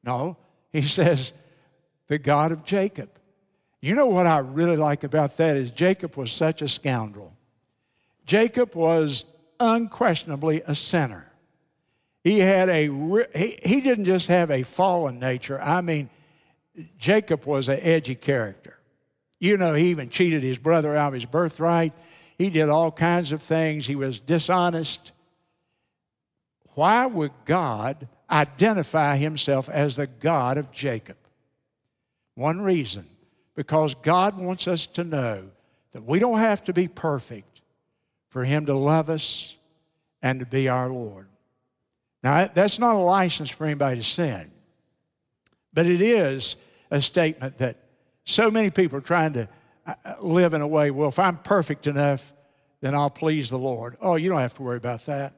No, 0.03 0.37
he 0.71 0.81
says 0.83 1.33
the 2.07 2.17
God 2.17 2.51
of 2.51 2.65
Jacob. 2.65 3.09
You 3.81 3.95
know 3.95 4.07
what 4.07 4.27
I 4.27 4.39
really 4.39 4.75
like 4.75 5.03
about 5.03 5.37
that 5.37 5.57
is 5.57 5.71
Jacob 5.71 6.15
was 6.17 6.31
such 6.31 6.61
a 6.61 6.67
scoundrel. 6.67 7.35
Jacob 8.25 8.75
was 8.75 9.25
unquestionably 9.59 10.61
a 10.67 10.75
sinner. 10.75 11.31
He 12.23 12.39
had 12.39 12.69
a 12.69 12.87
he, 13.35 13.59
he 13.63 13.81
didn't 13.81 14.05
just 14.05 14.27
have 14.27 14.51
a 14.51 14.63
fallen 14.63 15.19
nature. 15.19 15.59
I 15.59 15.81
mean, 15.81 16.09
Jacob 16.97 17.45
was 17.45 17.67
an 17.67 17.79
edgy 17.81 18.15
character. 18.15 18.77
You 19.41 19.57
know, 19.57 19.73
he 19.73 19.89
even 19.89 20.09
cheated 20.09 20.43
his 20.43 20.59
brother 20.59 20.95
out 20.95 21.09
of 21.09 21.13
his 21.15 21.25
birthright. 21.25 21.93
He 22.37 22.51
did 22.51 22.69
all 22.69 22.91
kinds 22.91 23.31
of 23.31 23.41
things. 23.41 23.87
He 23.87 23.95
was 23.95 24.19
dishonest. 24.19 25.11
Why 26.75 27.07
would 27.07 27.31
God 27.43 28.07
identify 28.29 29.17
himself 29.17 29.67
as 29.67 29.95
the 29.95 30.05
God 30.05 30.59
of 30.59 30.71
Jacob? 30.71 31.17
One 32.35 32.61
reason 32.61 33.07
because 33.55 33.95
God 33.95 34.37
wants 34.37 34.67
us 34.67 34.85
to 34.87 35.03
know 35.03 35.49
that 35.93 36.03
we 36.03 36.19
don't 36.19 36.39
have 36.39 36.63
to 36.65 36.73
be 36.73 36.87
perfect 36.87 37.61
for 38.29 38.45
Him 38.45 38.67
to 38.67 38.75
love 38.75 39.09
us 39.09 39.55
and 40.21 40.39
to 40.39 40.45
be 40.45 40.69
our 40.69 40.89
Lord. 40.89 41.27
Now, 42.23 42.47
that's 42.47 42.77
not 42.77 42.95
a 42.95 42.99
license 42.99 43.49
for 43.49 43.65
anybody 43.65 43.97
to 43.97 44.03
sin, 44.03 44.51
but 45.73 45.87
it 45.87 46.01
is 46.01 46.55
a 46.91 47.01
statement 47.01 47.57
that 47.57 47.77
so 48.25 48.51
many 48.51 48.69
people 48.69 48.97
are 48.97 49.01
trying 49.01 49.33
to 49.33 49.49
uh, 49.85 49.93
uh, 50.05 50.15
live 50.21 50.53
in 50.53 50.61
a 50.61 50.67
way, 50.67 50.91
well, 50.91 51.09
if 51.09 51.19
I'm 51.19 51.37
perfect 51.37 51.87
enough, 51.87 52.33
then 52.81 52.95
I'll 52.95 53.09
please 53.09 53.49
the 53.49 53.57
Lord. 53.57 53.97
Oh, 54.01 54.15
you 54.15 54.29
don't 54.29 54.39
have 54.39 54.53
to 54.55 54.63
worry 54.63 54.77
about 54.77 55.05
that. 55.05 55.35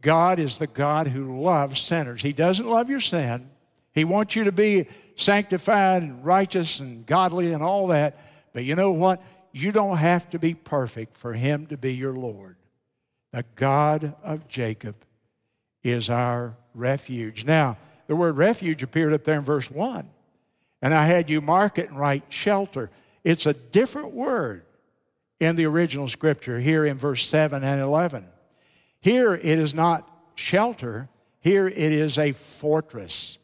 God 0.00 0.38
is 0.38 0.58
the 0.58 0.66
God 0.66 1.08
who 1.08 1.40
loves 1.40 1.80
sinners. 1.80 2.20
He 2.20 2.32
doesn't 2.32 2.68
love 2.68 2.90
your 2.90 3.00
sin, 3.00 3.50
He 3.92 4.04
wants 4.04 4.36
you 4.36 4.44
to 4.44 4.52
be 4.52 4.86
sanctified 5.16 6.02
and 6.02 6.24
righteous 6.24 6.80
and 6.80 7.06
godly 7.06 7.52
and 7.52 7.62
all 7.62 7.88
that. 7.88 8.18
But 8.52 8.64
you 8.64 8.74
know 8.74 8.92
what? 8.92 9.22
You 9.52 9.72
don't 9.72 9.96
have 9.96 10.28
to 10.30 10.38
be 10.38 10.54
perfect 10.54 11.16
for 11.16 11.32
Him 11.32 11.66
to 11.66 11.76
be 11.76 11.94
your 11.94 12.12
Lord. 12.12 12.56
The 13.32 13.44
God 13.54 14.14
of 14.22 14.46
Jacob 14.48 14.96
is 15.82 16.10
our 16.10 16.56
refuge. 16.74 17.44
Now, 17.44 17.78
the 18.06 18.16
word 18.16 18.36
refuge 18.36 18.82
appeared 18.82 19.12
up 19.12 19.24
there 19.24 19.38
in 19.38 19.44
verse 19.44 19.70
1. 19.70 20.08
And 20.84 20.92
I 20.92 21.06
had 21.06 21.30
you 21.30 21.40
mark 21.40 21.78
it 21.78 21.88
and 21.88 21.98
write 21.98 22.24
shelter. 22.28 22.90
It's 23.24 23.46
a 23.46 23.54
different 23.54 24.12
word 24.12 24.66
in 25.40 25.56
the 25.56 25.64
original 25.64 26.08
scripture 26.08 26.60
here 26.60 26.84
in 26.84 26.98
verse 26.98 27.26
7 27.26 27.64
and 27.64 27.80
11. 27.80 28.26
Here 29.00 29.32
it 29.32 29.44
is 29.44 29.72
not 29.72 30.06
shelter, 30.34 31.08
here 31.40 31.66
it 31.66 31.78
is 31.78 32.18
a 32.18 32.32
fortress. 32.32 33.38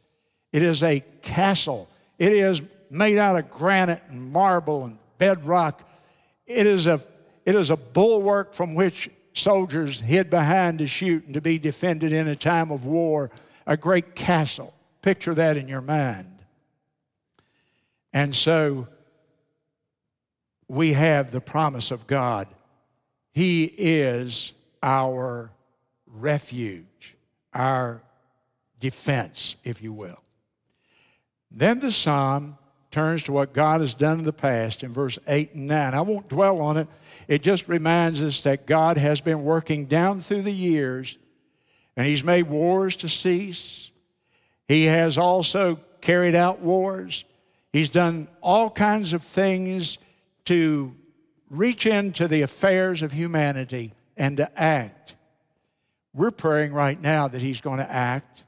It 0.52 0.62
is 0.62 0.82
a 0.82 1.00
castle. 1.22 1.88
It 2.18 2.34
is 2.34 2.60
made 2.90 3.16
out 3.16 3.38
of 3.38 3.50
granite 3.50 4.02
and 4.10 4.30
marble 4.30 4.84
and 4.84 4.98
bedrock. 5.16 5.88
It 6.46 6.66
is 6.66 6.86
a, 6.86 7.00
it 7.46 7.54
is 7.54 7.70
a 7.70 7.76
bulwark 7.76 8.52
from 8.52 8.74
which 8.74 9.08
soldiers 9.32 9.98
hid 10.00 10.28
behind 10.28 10.80
to 10.80 10.86
shoot 10.86 11.24
and 11.24 11.32
to 11.32 11.40
be 11.40 11.58
defended 11.58 12.12
in 12.12 12.28
a 12.28 12.36
time 12.36 12.70
of 12.70 12.84
war. 12.84 13.30
A 13.66 13.78
great 13.78 14.14
castle. 14.14 14.74
Picture 15.00 15.32
that 15.32 15.56
in 15.56 15.68
your 15.68 15.80
mind. 15.80 16.39
And 18.12 18.34
so 18.34 18.88
we 20.68 20.92
have 20.92 21.30
the 21.30 21.40
promise 21.40 21.90
of 21.90 22.06
God. 22.06 22.48
He 23.32 23.64
is 23.64 24.52
our 24.82 25.52
refuge, 26.06 27.16
our 27.52 28.02
defense, 28.78 29.56
if 29.64 29.82
you 29.82 29.92
will. 29.92 30.22
Then 31.50 31.80
the 31.80 31.92
psalm 31.92 32.56
turns 32.90 33.22
to 33.24 33.32
what 33.32 33.52
God 33.52 33.80
has 33.80 33.94
done 33.94 34.18
in 34.18 34.24
the 34.24 34.32
past 34.32 34.82
in 34.82 34.92
verse 34.92 35.18
8 35.26 35.54
and 35.54 35.68
9. 35.68 35.94
I 35.94 36.00
won't 36.00 36.28
dwell 36.28 36.60
on 36.60 36.76
it. 36.76 36.88
It 37.28 37.42
just 37.42 37.68
reminds 37.68 38.22
us 38.22 38.42
that 38.42 38.66
God 38.66 38.98
has 38.98 39.20
been 39.20 39.44
working 39.44 39.86
down 39.86 40.20
through 40.20 40.42
the 40.42 40.52
years 40.52 41.16
and 41.96 42.06
He's 42.06 42.24
made 42.24 42.44
wars 42.44 42.96
to 42.96 43.08
cease. 43.08 43.90
He 44.66 44.84
has 44.84 45.18
also 45.18 45.80
carried 46.00 46.34
out 46.34 46.60
wars. 46.60 47.24
He's 47.72 47.88
done 47.88 48.28
all 48.40 48.70
kinds 48.70 49.12
of 49.12 49.22
things 49.22 49.98
to 50.46 50.94
reach 51.48 51.86
into 51.86 52.26
the 52.28 52.42
affairs 52.42 53.02
of 53.02 53.12
humanity 53.12 53.92
and 54.16 54.36
to 54.38 54.60
act. 54.60 55.14
We're 56.12 56.30
praying 56.30 56.72
right 56.72 57.00
now 57.00 57.28
that 57.28 57.40
He's 57.40 57.60
going 57.60 57.78
to 57.78 57.90
act. 57.90 58.44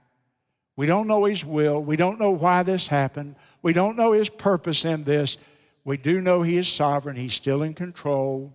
We 0.77 0.87
don't 0.87 1.07
know 1.07 1.25
His 1.25 1.45
will. 1.45 1.83
We 1.83 1.97
don't 1.97 2.19
know 2.19 2.31
why 2.31 2.63
this 2.63 2.89
happened. 2.89 3.37
We 3.63 3.73
don't 3.73 3.97
know 3.97 4.13
His 4.13 4.29
purpose 4.29 4.85
in 4.85 5.05
this. 5.05 5.37
We 5.85 5.97
do 5.97 6.21
know 6.21 6.43
He 6.43 6.57
is 6.57 6.69
sovereign, 6.69 7.17
He's 7.17 7.35
still 7.35 7.63
in 7.63 7.75
control. 7.75 8.53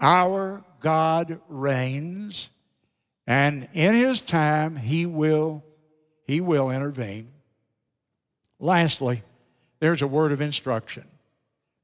Our 0.00 0.64
God 0.80 1.40
reigns, 1.48 2.50
and 3.26 3.68
in 3.74 3.94
His 3.94 4.20
time, 4.20 4.76
He 4.76 5.04
will, 5.06 5.64
he 6.26 6.40
will 6.40 6.70
intervene. 6.70 7.32
Lastly, 8.60 9.22
there's 9.80 10.02
a 10.02 10.06
word 10.06 10.32
of 10.32 10.40
instruction. 10.40 11.06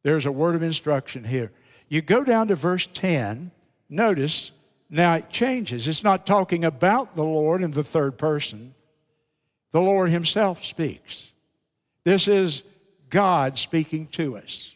There's 0.02 0.26
a 0.26 0.32
word 0.32 0.54
of 0.54 0.62
instruction 0.62 1.24
here. 1.24 1.52
You 1.88 2.02
go 2.02 2.24
down 2.24 2.48
to 2.48 2.54
verse 2.54 2.86
10, 2.92 3.50
notice 3.88 4.50
now 4.90 5.16
it 5.16 5.30
changes. 5.30 5.88
It's 5.88 6.04
not 6.04 6.26
talking 6.26 6.64
about 6.64 7.16
the 7.16 7.24
Lord 7.24 7.62
in 7.62 7.72
the 7.72 7.84
third 7.84 8.18
person, 8.18 8.74
the 9.72 9.80
Lord 9.80 10.10
Himself 10.10 10.64
speaks. 10.64 11.30
This 12.04 12.28
is 12.28 12.62
God 13.10 13.58
speaking 13.58 14.06
to 14.08 14.36
us. 14.36 14.72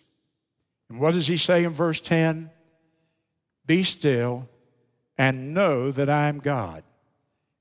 And 0.89 0.99
what 0.99 1.15
does 1.15 1.27
He 1.27 1.37
say 1.37 1.65
in 1.65 1.73
verse 1.73 2.01
10? 2.01 2.51
Be 3.67 3.83
still 3.83 4.49
and 5.19 5.53
know 5.53 5.91
that 5.91 6.09
I 6.09 6.29
am 6.29 6.39
God. 6.39 6.83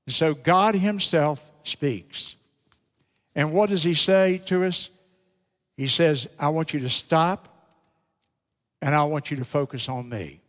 And 0.06 0.14
so 0.14 0.32
God 0.32 0.74
Himself 0.74 1.50
speaks. 1.64 2.36
And 3.34 3.52
what 3.52 3.68
does 3.68 3.84
He 3.84 3.94
say 3.94 4.40
to 4.46 4.64
us? 4.64 4.88
He 5.78 5.86
says, 5.86 6.26
I 6.40 6.48
want 6.48 6.74
you 6.74 6.80
to 6.80 6.88
stop 6.88 7.48
and 8.82 8.96
I 8.96 9.04
want 9.04 9.30
you 9.30 9.36
to 9.36 9.44
focus 9.44 9.88
on 9.88 10.08
me. 10.08 10.40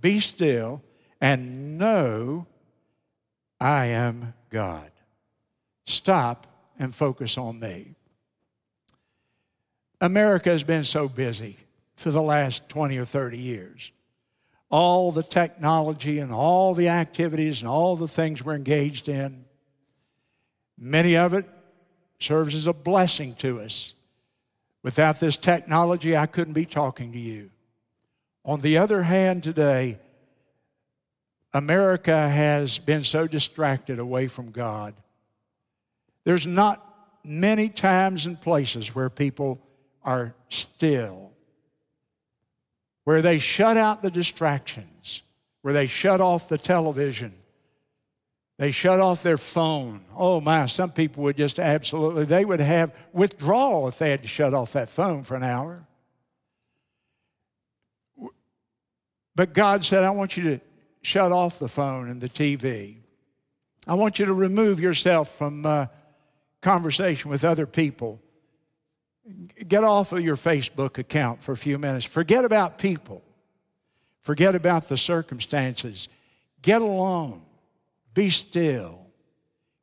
Be 0.00 0.20
still 0.20 0.82
and 1.20 1.76
know 1.76 2.46
I 3.60 3.86
am 3.86 4.32
God. 4.48 4.90
Stop 5.84 6.46
and 6.78 6.94
focus 6.94 7.36
on 7.36 7.60
me. 7.60 7.94
America 10.00 10.48
has 10.48 10.62
been 10.62 10.84
so 10.84 11.10
busy 11.10 11.58
for 11.94 12.10
the 12.10 12.22
last 12.22 12.66
20 12.70 12.96
or 12.96 13.04
30 13.04 13.36
years. 13.36 13.92
All 14.70 15.12
the 15.12 15.22
technology 15.22 16.20
and 16.20 16.32
all 16.32 16.72
the 16.72 16.88
activities 16.88 17.60
and 17.60 17.68
all 17.68 17.96
the 17.96 18.08
things 18.08 18.42
we're 18.42 18.54
engaged 18.54 19.10
in, 19.10 19.44
many 20.78 21.18
of 21.18 21.34
it 21.34 21.44
serves 22.18 22.54
as 22.54 22.66
a 22.66 22.72
blessing 22.72 23.34
to 23.34 23.60
us. 23.60 23.92
Without 24.84 25.18
this 25.18 25.38
technology, 25.38 26.14
I 26.14 26.26
couldn't 26.26 26.52
be 26.52 26.66
talking 26.66 27.10
to 27.12 27.18
you. 27.18 27.50
On 28.44 28.60
the 28.60 28.76
other 28.76 29.02
hand, 29.02 29.42
today, 29.42 29.98
America 31.54 32.28
has 32.28 32.78
been 32.78 33.02
so 33.02 33.26
distracted 33.26 33.98
away 33.98 34.28
from 34.28 34.50
God. 34.50 34.94
There's 36.24 36.46
not 36.46 36.86
many 37.24 37.70
times 37.70 38.26
and 38.26 38.38
places 38.38 38.94
where 38.94 39.08
people 39.08 39.58
are 40.02 40.34
still, 40.50 41.32
where 43.04 43.22
they 43.22 43.38
shut 43.38 43.78
out 43.78 44.02
the 44.02 44.10
distractions, 44.10 45.22
where 45.62 45.72
they 45.72 45.86
shut 45.86 46.20
off 46.20 46.50
the 46.50 46.58
television, 46.58 47.32
they 48.58 48.70
shut 48.70 49.00
off 49.00 49.22
their 49.22 49.38
phone. 49.38 50.02
Oh 50.16 50.40
my, 50.40 50.66
some 50.66 50.92
people 50.92 51.24
would 51.24 51.36
just 51.36 51.58
absolutely, 51.58 52.24
they 52.24 52.44
would 52.44 52.60
have 52.60 52.94
withdrawal 53.12 53.88
if 53.88 53.98
they 53.98 54.10
had 54.10 54.22
to 54.22 54.28
shut 54.28 54.54
off 54.54 54.72
that 54.74 54.88
phone 54.88 55.24
for 55.24 55.36
an 55.36 55.42
hour. 55.42 55.86
But 59.34 59.52
God 59.52 59.84
said, 59.84 60.04
I 60.04 60.10
want 60.10 60.36
you 60.36 60.44
to 60.44 60.60
shut 61.02 61.32
off 61.32 61.58
the 61.58 61.68
phone 61.68 62.08
and 62.08 62.20
the 62.20 62.28
TV. 62.28 62.96
I 63.86 63.94
want 63.94 64.18
you 64.18 64.26
to 64.26 64.32
remove 64.32 64.78
yourself 64.78 65.36
from 65.36 65.66
uh, 65.66 65.86
conversation 66.60 67.30
with 67.30 67.44
other 67.44 67.66
people. 67.66 68.20
Get 69.66 69.82
off 69.82 70.12
of 70.12 70.20
your 70.20 70.36
Facebook 70.36 70.98
account 70.98 71.42
for 71.42 71.52
a 71.52 71.56
few 71.56 71.78
minutes. 71.78 72.04
Forget 72.04 72.44
about 72.44 72.78
people. 72.78 73.22
Forget 74.20 74.54
about 74.54 74.88
the 74.88 74.96
circumstances. 74.96 76.08
Get 76.62 76.80
alone. 76.80 77.42
Be 78.14 78.30
still. 78.30 79.06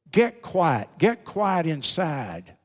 Get 0.09 0.41
quiet. 0.41 0.87
Get 0.97 1.25
quiet 1.25 1.65
inside. 1.67 2.55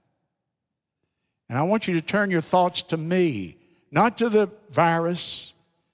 And 1.49 1.59
I 1.59 1.63
want 1.63 1.87
you 1.87 1.95
to 1.95 2.01
turn 2.01 2.31
your 2.31 2.41
thoughts 2.41 2.83
to 2.85 2.97
me, 2.97 3.57
not 3.91 4.19
to 4.19 4.29
the 4.29 4.51
virus, 4.71 5.53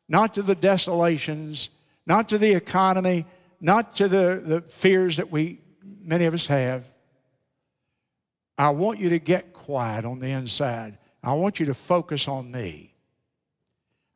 not 0.09 0.35
to 0.35 0.43
the 0.43 0.55
desolations, 0.55 1.69
not 2.07 2.29
to 2.31 2.39
the 2.39 2.53
economy, 2.53 3.27
not 3.61 3.95
to 3.97 4.09
the, 4.09 4.43
the 4.45 4.61
fears 4.63 5.19
that 5.19 5.31
we, 5.31 5.61
many 6.03 6.25
of 6.25 6.35
us 6.35 6.47
have. 6.47 6.91
I 8.57 8.71
want 8.71 8.99
you 8.99 9.11
to 9.11 9.19
get 9.19 9.53
quiet 9.53 10.05
on 10.05 10.21
the 10.21 10.31
inside. 10.31 10.99
I 11.23 11.35
want 11.35 11.61
you 11.61 11.67
to 11.67 11.75
focus 11.75 12.29
on 12.29 12.51
me. 12.51 12.95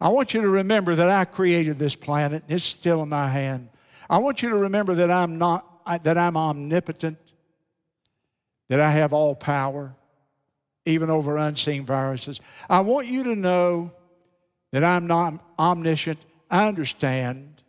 I 0.00 0.08
want 0.08 0.34
you 0.34 0.42
to 0.42 0.48
remember 0.48 0.94
that 0.94 1.08
I 1.08 1.24
created 1.24 1.78
this 1.78 1.96
planet. 1.96 2.42
and 2.42 2.52
It's 2.52 2.64
still 2.64 3.02
in 3.02 3.08
my 3.08 3.28
hand. 3.28 3.68
I 4.08 4.18
want 4.18 4.42
you 4.42 4.50
to 4.50 4.56
remember 4.56 4.94
that 4.96 5.10
I'm 5.10 5.38
not 5.38 5.64
that 6.02 6.18
I'm 6.18 6.36
omnipotent, 6.36 7.18
that 8.68 8.80
I 8.80 8.90
have 8.90 9.12
all 9.12 9.34
power, 9.34 9.94
even 10.84 11.10
over 11.10 11.36
unseen 11.36 11.84
viruses. 11.84 12.40
I 12.68 12.80
want 12.80 13.06
you 13.06 13.24
to 13.24 13.36
know 13.36 13.92
that 14.72 14.82
I'm 14.82 15.06
not 15.06 15.34
omniscient. 15.58 16.18
I 16.50 16.66
understand 16.66 17.62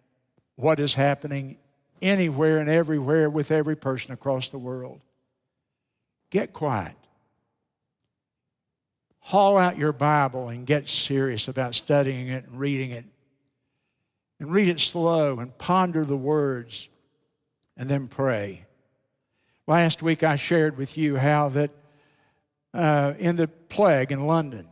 what 0.55 0.79
is 0.79 0.95
happening 0.95 1.57
anywhere 2.01 2.57
and 2.57 2.69
everywhere 2.69 3.29
with 3.29 3.51
every 3.51 3.75
person 3.75 4.13
across 4.13 4.49
the 4.49 4.57
world. 4.57 4.99
Get 6.31 6.53
quiet. 6.53 6.95
Haul 9.19 9.57
out 9.57 9.77
your 9.77 9.93
Bible 9.93 10.49
and 10.49 10.65
get 10.65 10.89
serious 10.89 11.47
about 11.47 11.75
studying 11.75 12.29
it 12.29 12.45
and 12.45 12.59
reading 12.59 12.91
it 12.91 13.05
and 14.39 14.51
read 14.51 14.67
it 14.67 14.79
slow 14.79 15.39
and 15.39 15.57
ponder 15.57 16.05
the 16.05 16.17
words 16.17 16.89
and 17.75 17.89
then 17.89 18.07
pray. 18.07 18.65
Last 19.65 20.01
week 20.01 20.23
I 20.23 20.35
shared 20.35 20.77
with 20.77 20.97
you 20.97 21.17
how 21.17 21.49
that 21.49 21.71
uh, 22.73 23.13
in 23.17 23.35
the 23.35 23.47
plague 23.47 24.11
in 24.11 24.27
London, 24.27 24.67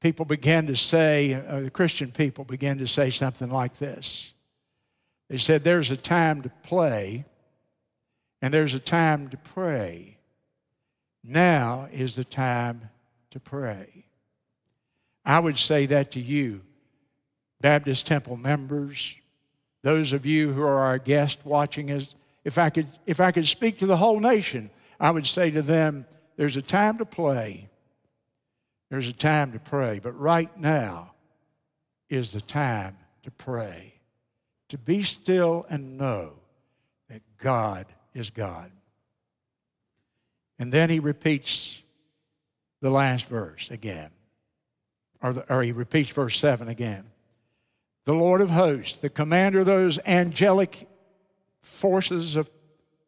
people 0.00 0.24
began 0.24 0.66
to 0.66 0.76
say, 0.76 1.34
uh, 1.34 1.60
the 1.60 1.70
Christian 1.70 2.10
people 2.10 2.44
began 2.44 2.78
to 2.78 2.86
say 2.86 3.10
something 3.10 3.50
like 3.50 3.78
this. 3.78 4.32
They 5.28 5.38
said, 5.38 5.64
There's 5.64 5.90
a 5.90 5.96
time 5.96 6.42
to 6.42 6.50
play 6.62 7.24
and 8.42 8.52
there's 8.52 8.74
a 8.74 8.80
time 8.80 9.28
to 9.28 9.36
pray. 9.36 10.18
Now 11.24 11.88
is 11.92 12.16
the 12.16 12.24
time 12.24 12.90
to 13.30 13.38
pray. 13.38 14.04
I 15.24 15.38
would 15.38 15.56
say 15.56 15.86
that 15.86 16.10
to 16.12 16.20
you, 16.20 16.62
Baptist 17.62 18.06
Temple 18.06 18.36
members, 18.36 19.14
those 19.82 20.12
of 20.12 20.26
you 20.26 20.52
who 20.52 20.62
are 20.62 20.80
our 20.80 20.98
guests 20.98 21.42
watching 21.44 21.90
us. 21.90 22.14
If 22.44 22.58
I 22.58 22.70
could, 22.70 22.88
if 23.06 23.20
I 23.20 23.32
could 23.32 23.46
speak 23.46 23.78
to 23.78 23.86
the 23.86 23.96
whole 23.96 24.20
nation, 24.20 24.68
I 25.00 25.10
would 25.10 25.26
say 25.26 25.50
to 25.52 25.62
them, 25.62 26.04
there's 26.36 26.56
a 26.56 26.62
time 26.62 26.98
to 26.98 27.06
play. 27.06 27.68
There's 28.90 29.08
a 29.08 29.12
time 29.12 29.52
to 29.52 29.58
pray. 29.58 30.00
But 30.02 30.18
right 30.18 30.54
now 30.58 31.12
is 32.10 32.32
the 32.32 32.40
time 32.40 32.96
to 33.22 33.30
pray. 33.30 33.94
To 34.70 34.78
be 34.78 35.02
still 35.02 35.64
and 35.70 35.96
know 35.98 36.34
that 37.08 37.22
God 37.38 37.86
is 38.12 38.30
God. 38.30 38.70
And 40.58 40.72
then 40.72 40.90
he 40.90 41.00
repeats 41.00 41.78
the 42.80 42.90
last 42.90 43.26
verse 43.26 43.70
again, 43.70 44.10
or, 45.22 45.32
the, 45.32 45.54
or 45.54 45.62
he 45.62 45.72
repeats 45.72 46.10
verse 46.10 46.38
7 46.38 46.68
again. 46.68 47.11
The 48.04 48.14
Lord 48.14 48.40
of 48.40 48.50
hosts, 48.50 48.96
the 48.96 49.10
commander 49.10 49.60
of 49.60 49.66
those 49.66 49.98
angelic 50.04 50.88
forces 51.60 52.36
of 52.36 52.50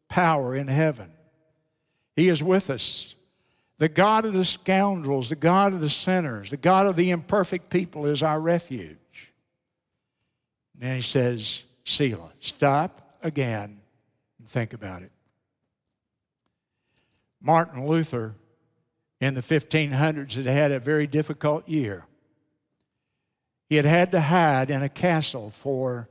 power 0.07 0.55
in 0.55 0.67
heaven, 0.67 1.11
he 2.15 2.29
is 2.29 2.41
with 2.41 2.69
us. 2.69 3.15
The 3.77 3.89
God 3.89 4.23
of 4.23 4.31
the 4.31 4.45
scoundrels, 4.45 5.27
the 5.27 5.35
God 5.35 5.73
of 5.73 5.81
the 5.81 5.89
sinners, 5.89 6.51
the 6.51 6.57
God 6.57 6.87
of 6.87 6.95
the 6.95 7.11
imperfect 7.11 7.69
people 7.69 8.05
is 8.05 8.23
our 8.23 8.39
refuge. 8.39 9.33
And 10.79 10.95
he 10.95 11.01
says, 11.01 11.63
Selah, 11.83 12.31
stop 12.39 13.17
again 13.21 13.81
and 14.39 14.47
think 14.47 14.73
about 14.73 15.01
it. 15.01 15.11
Martin 17.41 17.85
Luther 17.85 18.35
in 19.19 19.33
the 19.33 19.41
1500s 19.41 20.33
had 20.33 20.45
had 20.45 20.71
a 20.71 20.79
very 20.79 21.07
difficult 21.07 21.67
year. 21.67 22.05
He 23.69 23.75
had 23.75 23.85
had 23.85 24.11
to 24.11 24.21
hide 24.21 24.69
in 24.69 24.83
a 24.83 24.89
castle 24.89 25.49
for 25.49 26.09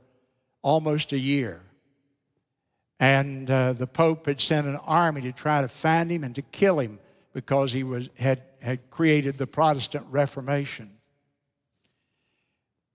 almost 0.61 1.13
a 1.13 1.19
year. 1.19 1.61
And 2.99 3.49
uh, 3.49 3.73
the 3.73 3.87
Pope 3.87 4.25
had 4.25 4.41
sent 4.41 4.67
an 4.67 4.77
army 4.77 5.21
to 5.21 5.31
try 5.31 5.61
to 5.61 5.67
find 5.67 6.09
him 6.09 6.23
and 6.23 6.33
to 6.35 6.41
kill 6.41 6.79
him 6.79 6.99
because 7.33 7.71
he 7.71 7.83
was, 7.83 8.09
had, 8.17 8.41
had 8.61 8.89
created 8.89 9.35
the 9.35 9.47
Protestant 9.47 10.05
Reformation. 10.09 10.89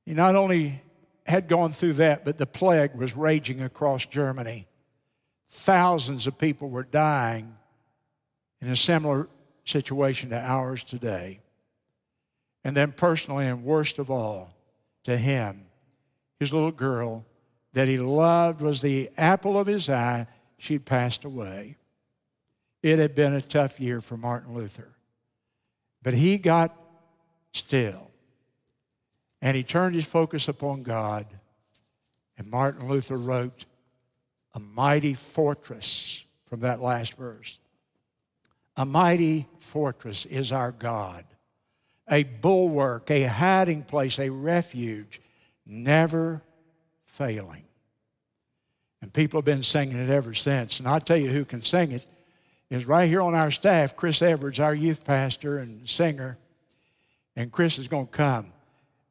He 0.07 0.15
not 0.15 0.35
only 0.35 0.83
had 1.27 1.47
gone 1.47 1.73
through 1.73 1.95
that, 1.95 2.25
but 2.25 2.39
the 2.39 2.47
plague 2.47 2.95
was 2.95 3.17
raging 3.17 3.63
across 3.63 4.07
Germany. 4.07 4.67
Thousands 5.49 6.27
of 6.27 6.39
people 6.39 6.71
were 6.71 6.85
dying 6.85 7.55
in 8.61 8.69
a 8.69 8.77
similar 8.77 9.29
situation 9.65 10.31
to 10.31 10.41
ours 10.41 10.85
today. 10.85 11.41
And 12.65 12.77
then, 12.77 12.93
personally, 12.93 13.47
and 13.47 13.65
worst 13.65 13.99
of 13.99 14.11
all, 14.11 14.55
to 15.05 15.17
him, 15.17 15.63
his 16.39 16.53
little 16.53 16.73
girl 16.73 17.25
that 17.73 17.89
he 17.89 17.99
loved 17.99 18.61
was 18.61 18.81
the 18.81 19.11
apple 19.17 19.59
of 19.59 19.67
his 19.67 19.89
eye. 19.89 20.27
She'd 20.59 20.85
passed 20.85 21.25
away. 21.25 21.77
It 22.83 22.99
had 22.99 23.15
been 23.15 23.35
a 23.35 23.41
tough 23.41 23.81
year 23.81 24.01
for 24.01 24.17
Martin 24.17 24.55
Luther. 24.55 24.97
But 26.03 26.15
he 26.15 26.39
got 26.39 26.77
still. 27.53 28.11
And 29.43 29.57
he 29.57 29.63
turned 29.63 29.95
his 29.95 30.05
focus 30.05 30.49
upon 30.49 30.83
God. 30.83 31.27
And 32.37 32.51
Martin 32.51 32.89
Luther 32.89 33.17
wrote 33.17 33.65
a 34.55 34.61
mighty 34.61 35.15
fortress 35.15 36.23
from 36.47 36.61
that 36.61 36.81
last 36.81 37.15
verse. 37.15 37.59
A 38.77 38.85
mighty 38.85 39.47
fortress 39.59 40.27
is 40.27 40.53
our 40.53 40.73
God, 40.73 41.25
a 42.11 42.25
bulwark, 42.25 43.11
a 43.11 43.25
hiding 43.25 43.83
place, 43.83 44.19
a 44.19 44.29
refuge, 44.29 45.21
never 45.65 46.43
failing. 47.07 47.65
And 49.01 49.13
people 49.13 49.39
have 49.39 49.45
been 49.45 49.63
singing 49.63 49.97
it 49.97 50.11
ever 50.11 50.35
since. 50.35 50.79
And 50.79 50.89
I'll 50.89 51.01
tell 51.01 51.17
you 51.17 51.29
who 51.29 51.45
can 51.45 51.63
sing 51.63 51.93
it 51.93 52.05
is 52.69 52.87
right 52.87 53.09
here 53.09 53.23
on 53.23 53.35
our 53.35 53.51
staff, 53.51 53.97
Chris 53.97 54.21
Edwards, 54.23 54.61
our 54.61 54.75
youth 54.75 55.05
pastor 55.05 55.59
and 55.59 55.89
singer. 55.89 56.37
And 57.37 57.51
Chris 57.51 57.79
is 57.79 57.89
going 57.89 58.07
to 58.07 58.13
come 58.13 58.47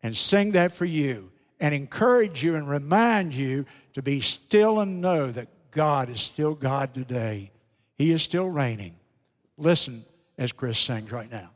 and 0.03 0.15
sing 0.15 0.51
that 0.51 0.73
for 0.73 0.85
you 0.85 1.31
and 1.59 1.73
encourage 1.73 2.43
you 2.43 2.55
and 2.55 2.69
remind 2.69 3.33
you 3.33 3.65
to 3.93 4.01
be 4.01 4.21
still 4.21 4.79
and 4.79 5.01
know 5.01 5.31
that 5.31 5.47
God 5.71 6.09
is 6.09 6.21
still 6.21 6.53
God 6.53 6.93
today. 6.93 7.51
He 7.95 8.11
is 8.11 8.21
still 8.21 8.49
reigning. 8.49 8.93
Listen 9.57 10.05
as 10.37 10.51
Chris 10.51 10.79
sings 10.79 11.11
right 11.11 11.29
now. 11.29 11.51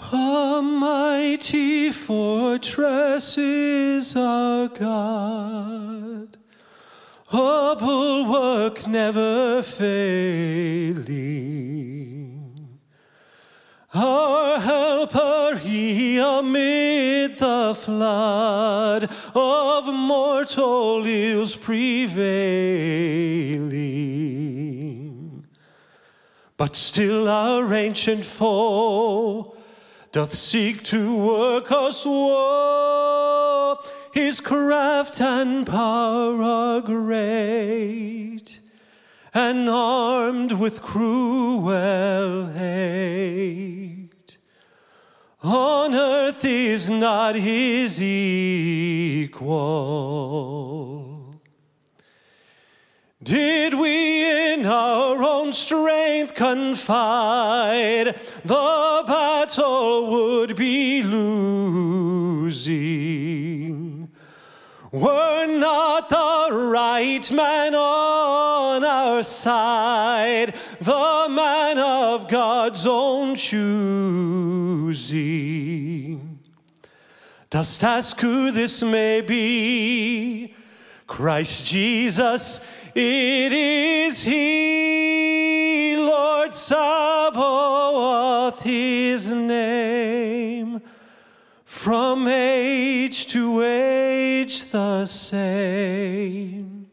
A 0.00 0.62
mighty 0.62 1.90
fortress 1.90 3.36
is 3.36 4.14
our 4.16 4.68
God, 4.68 6.38
a 7.32 7.76
bulwark 7.78 8.86
never 8.86 9.60
failing. 9.60 11.08
Our 13.92 14.60
helper, 14.60 15.58
he 15.58 16.18
amid 16.18 17.38
the 17.38 17.74
flood 17.78 19.10
of 19.34 19.92
mortal 19.92 21.04
ills 21.04 21.56
prevailing. 21.56 22.24
But 26.56 26.76
still 26.76 27.28
our 27.28 27.74
ancient 27.74 28.24
foe 28.24 29.57
doth 30.12 30.32
seek 30.32 30.82
to 30.84 31.16
work 31.16 31.70
us 31.70 32.04
woe. 32.06 33.78
His 34.12 34.40
craft 34.40 35.20
and 35.20 35.66
power 35.66 36.42
are 36.42 36.80
great, 36.80 38.60
and 39.34 39.68
armed 39.68 40.52
with 40.52 40.80
cruel 40.82 42.46
hate. 42.46 44.38
On 45.42 45.94
earth 45.94 46.44
is 46.44 46.90
not 46.90 47.36
his 47.36 48.02
equal. 48.02 49.48
Did 53.28 53.74
we 53.74 54.24
in 54.24 54.64
our 54.64 55.22
own 55.22 55.52
strength 55.52 56.32
confide, 56.32 58.18
the 58.42 59.04
battle 59.06 60.06
would 60.06 60.56
be 60.56 61.02
losing. 61.02 61.68
Were 64.90 65.44
not 65.46 66.08
the 66.08 66.48
right 66.52 67.30
man 67.30 67.74
on 67.74 68.82
our 68.82 69.22
side, 69.22 70.54
the 70.80 71.26
man 71.28 71.78
of 71.78 72.28
God's 72.28 72.86
own 72.86 73.36
choosing. 73.36 74.08
Dost 77.50 77.84
ask 77.84 78.18
who 78.18 78.50
this 78.52 78.82
may 78.82 79.20
be? 79.20 80.54
Christ 81.08 81.64
Jesus, 81.64 82.60
it 82.94 83.52
is 83.52 84.22
He, 84.22 85.96
Lord 85.96 86.52
Sabaoth, 86.54 87.32
His 88.62 89.30
name. 89.30 90.80
From 91.64 92.26
age 92.28 93.28
to 93.28 93.62
age 93.62 94.70
the 94.70 95.06
same. 95.06 96.90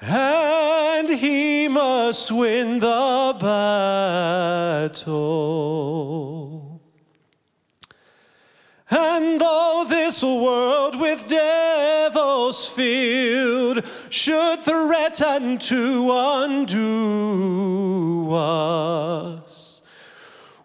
And 0.00 1.08
He 1.08 1.68
must 1.68 2.30
win 2.32 2.78
the 2.78 3.36
battle. 3.40 5.12
And 8.90 9.40
though 9.40 9.86
this 9.88 10.22
world 10.22 11.00
with 11.00 11.26
filled 11.28 11.61
should 14.22 14.62
threaten 14.62 15.58
to 15.58 16.10
undo 16.12 16.72
us, 18.32 19.82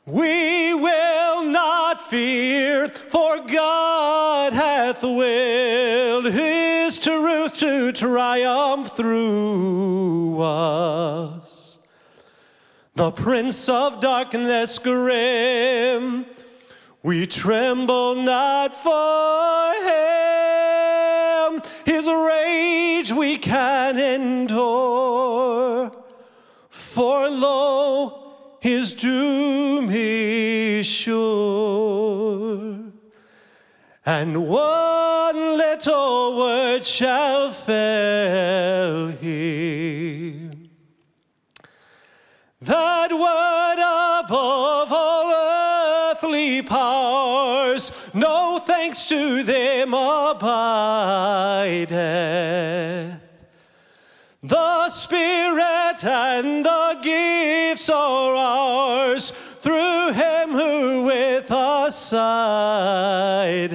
we 0.06 0.76
will 0.76 1.44
not 1.44 2.00
fear, 2.08 2.88
for 2.90 3.40
God 3.40 4.54
hath 4.54 5.02
willed 5.02 6.26
His 6.26 7.00
truth 7.00 7.56
to 7.56 7.92
triumph 7.94 8.96
through 8.96 10.40
us. 10.40 11.80
The 12.94 13.10
Prince 13.10 13.68
of 13.70 14.00
Darkness 14.00 14.78
grim 14.78 16.28
we 17.08 17.26
tremble 17.26 18.16
not 18.16 18.74
for 18.74 19.74
him, 19.88 20.57
we 23.14 23.28
we 23.28 23.38
can 23.38 24.00
endure. 24.00 25.92
For 26.70 27.30
lo, 27.30 28.58
his 28.60 28.94
doom 28.94 29.90
is 29.92 30.86
sure. 30.86 32.80
And 34.06 34.48
one 34.48 35.58
little 35.58 36.38
word 36.38 36.86
shall 36.86 37.52
fail 37.52 39.08
him. 39.10 40.70
That 42.62 43.12
word 43.12 43.80
above 44.24 44.92
all 44.92 45.32
earthly 45.32 46.62
powers, 46.62 47.92
no 48.14 48.47
thanks 48.88 49.04
to 49.04 49.44
them 49.44 49.94
abideth. 49.94 50.40
The 54.42 54.90
Spirit 54.90 56.06
and 56.06 56.66
the 56.66 56.98
gifts 57.02 57.90
are 57.90 58.34
ours 58.34 59.32
through 59.60 60.14
Him 60.14 60.52
who 60.52 61.04
with 61.04 61.52
us 61.52 61.98
sideth. 61.98 63.74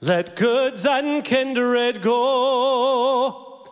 Let 0.00 0.34
goods 0.34 0.84
and 0.86 1.22
kindred 1.24 2.02
go 2.02 3.70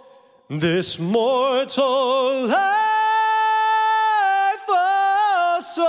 this 0.49 1.01
mortal 1.01 2.47
life 2.47 2.61
also, 4.69 5.83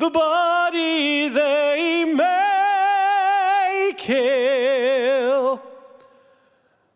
the 0.00 0.10
body 0.10 0.51
they 0.72 2.04
may 2.04 3.92
kill, 3.96 5.62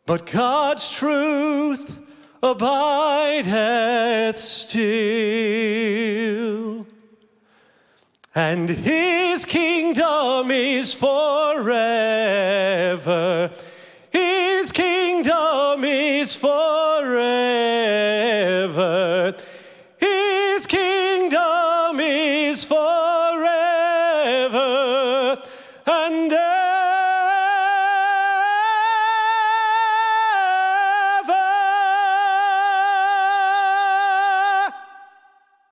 but 0.05 0.27
God's 0.27 0.93
truth 0.97 2.01
abideth 2.43 4.37
still. 4.37 4.87
And 8.35 8.69
his 8.69 9.45
kingdom 9.47 10.51
is 10.51 10.93
forever. 10.93 11.91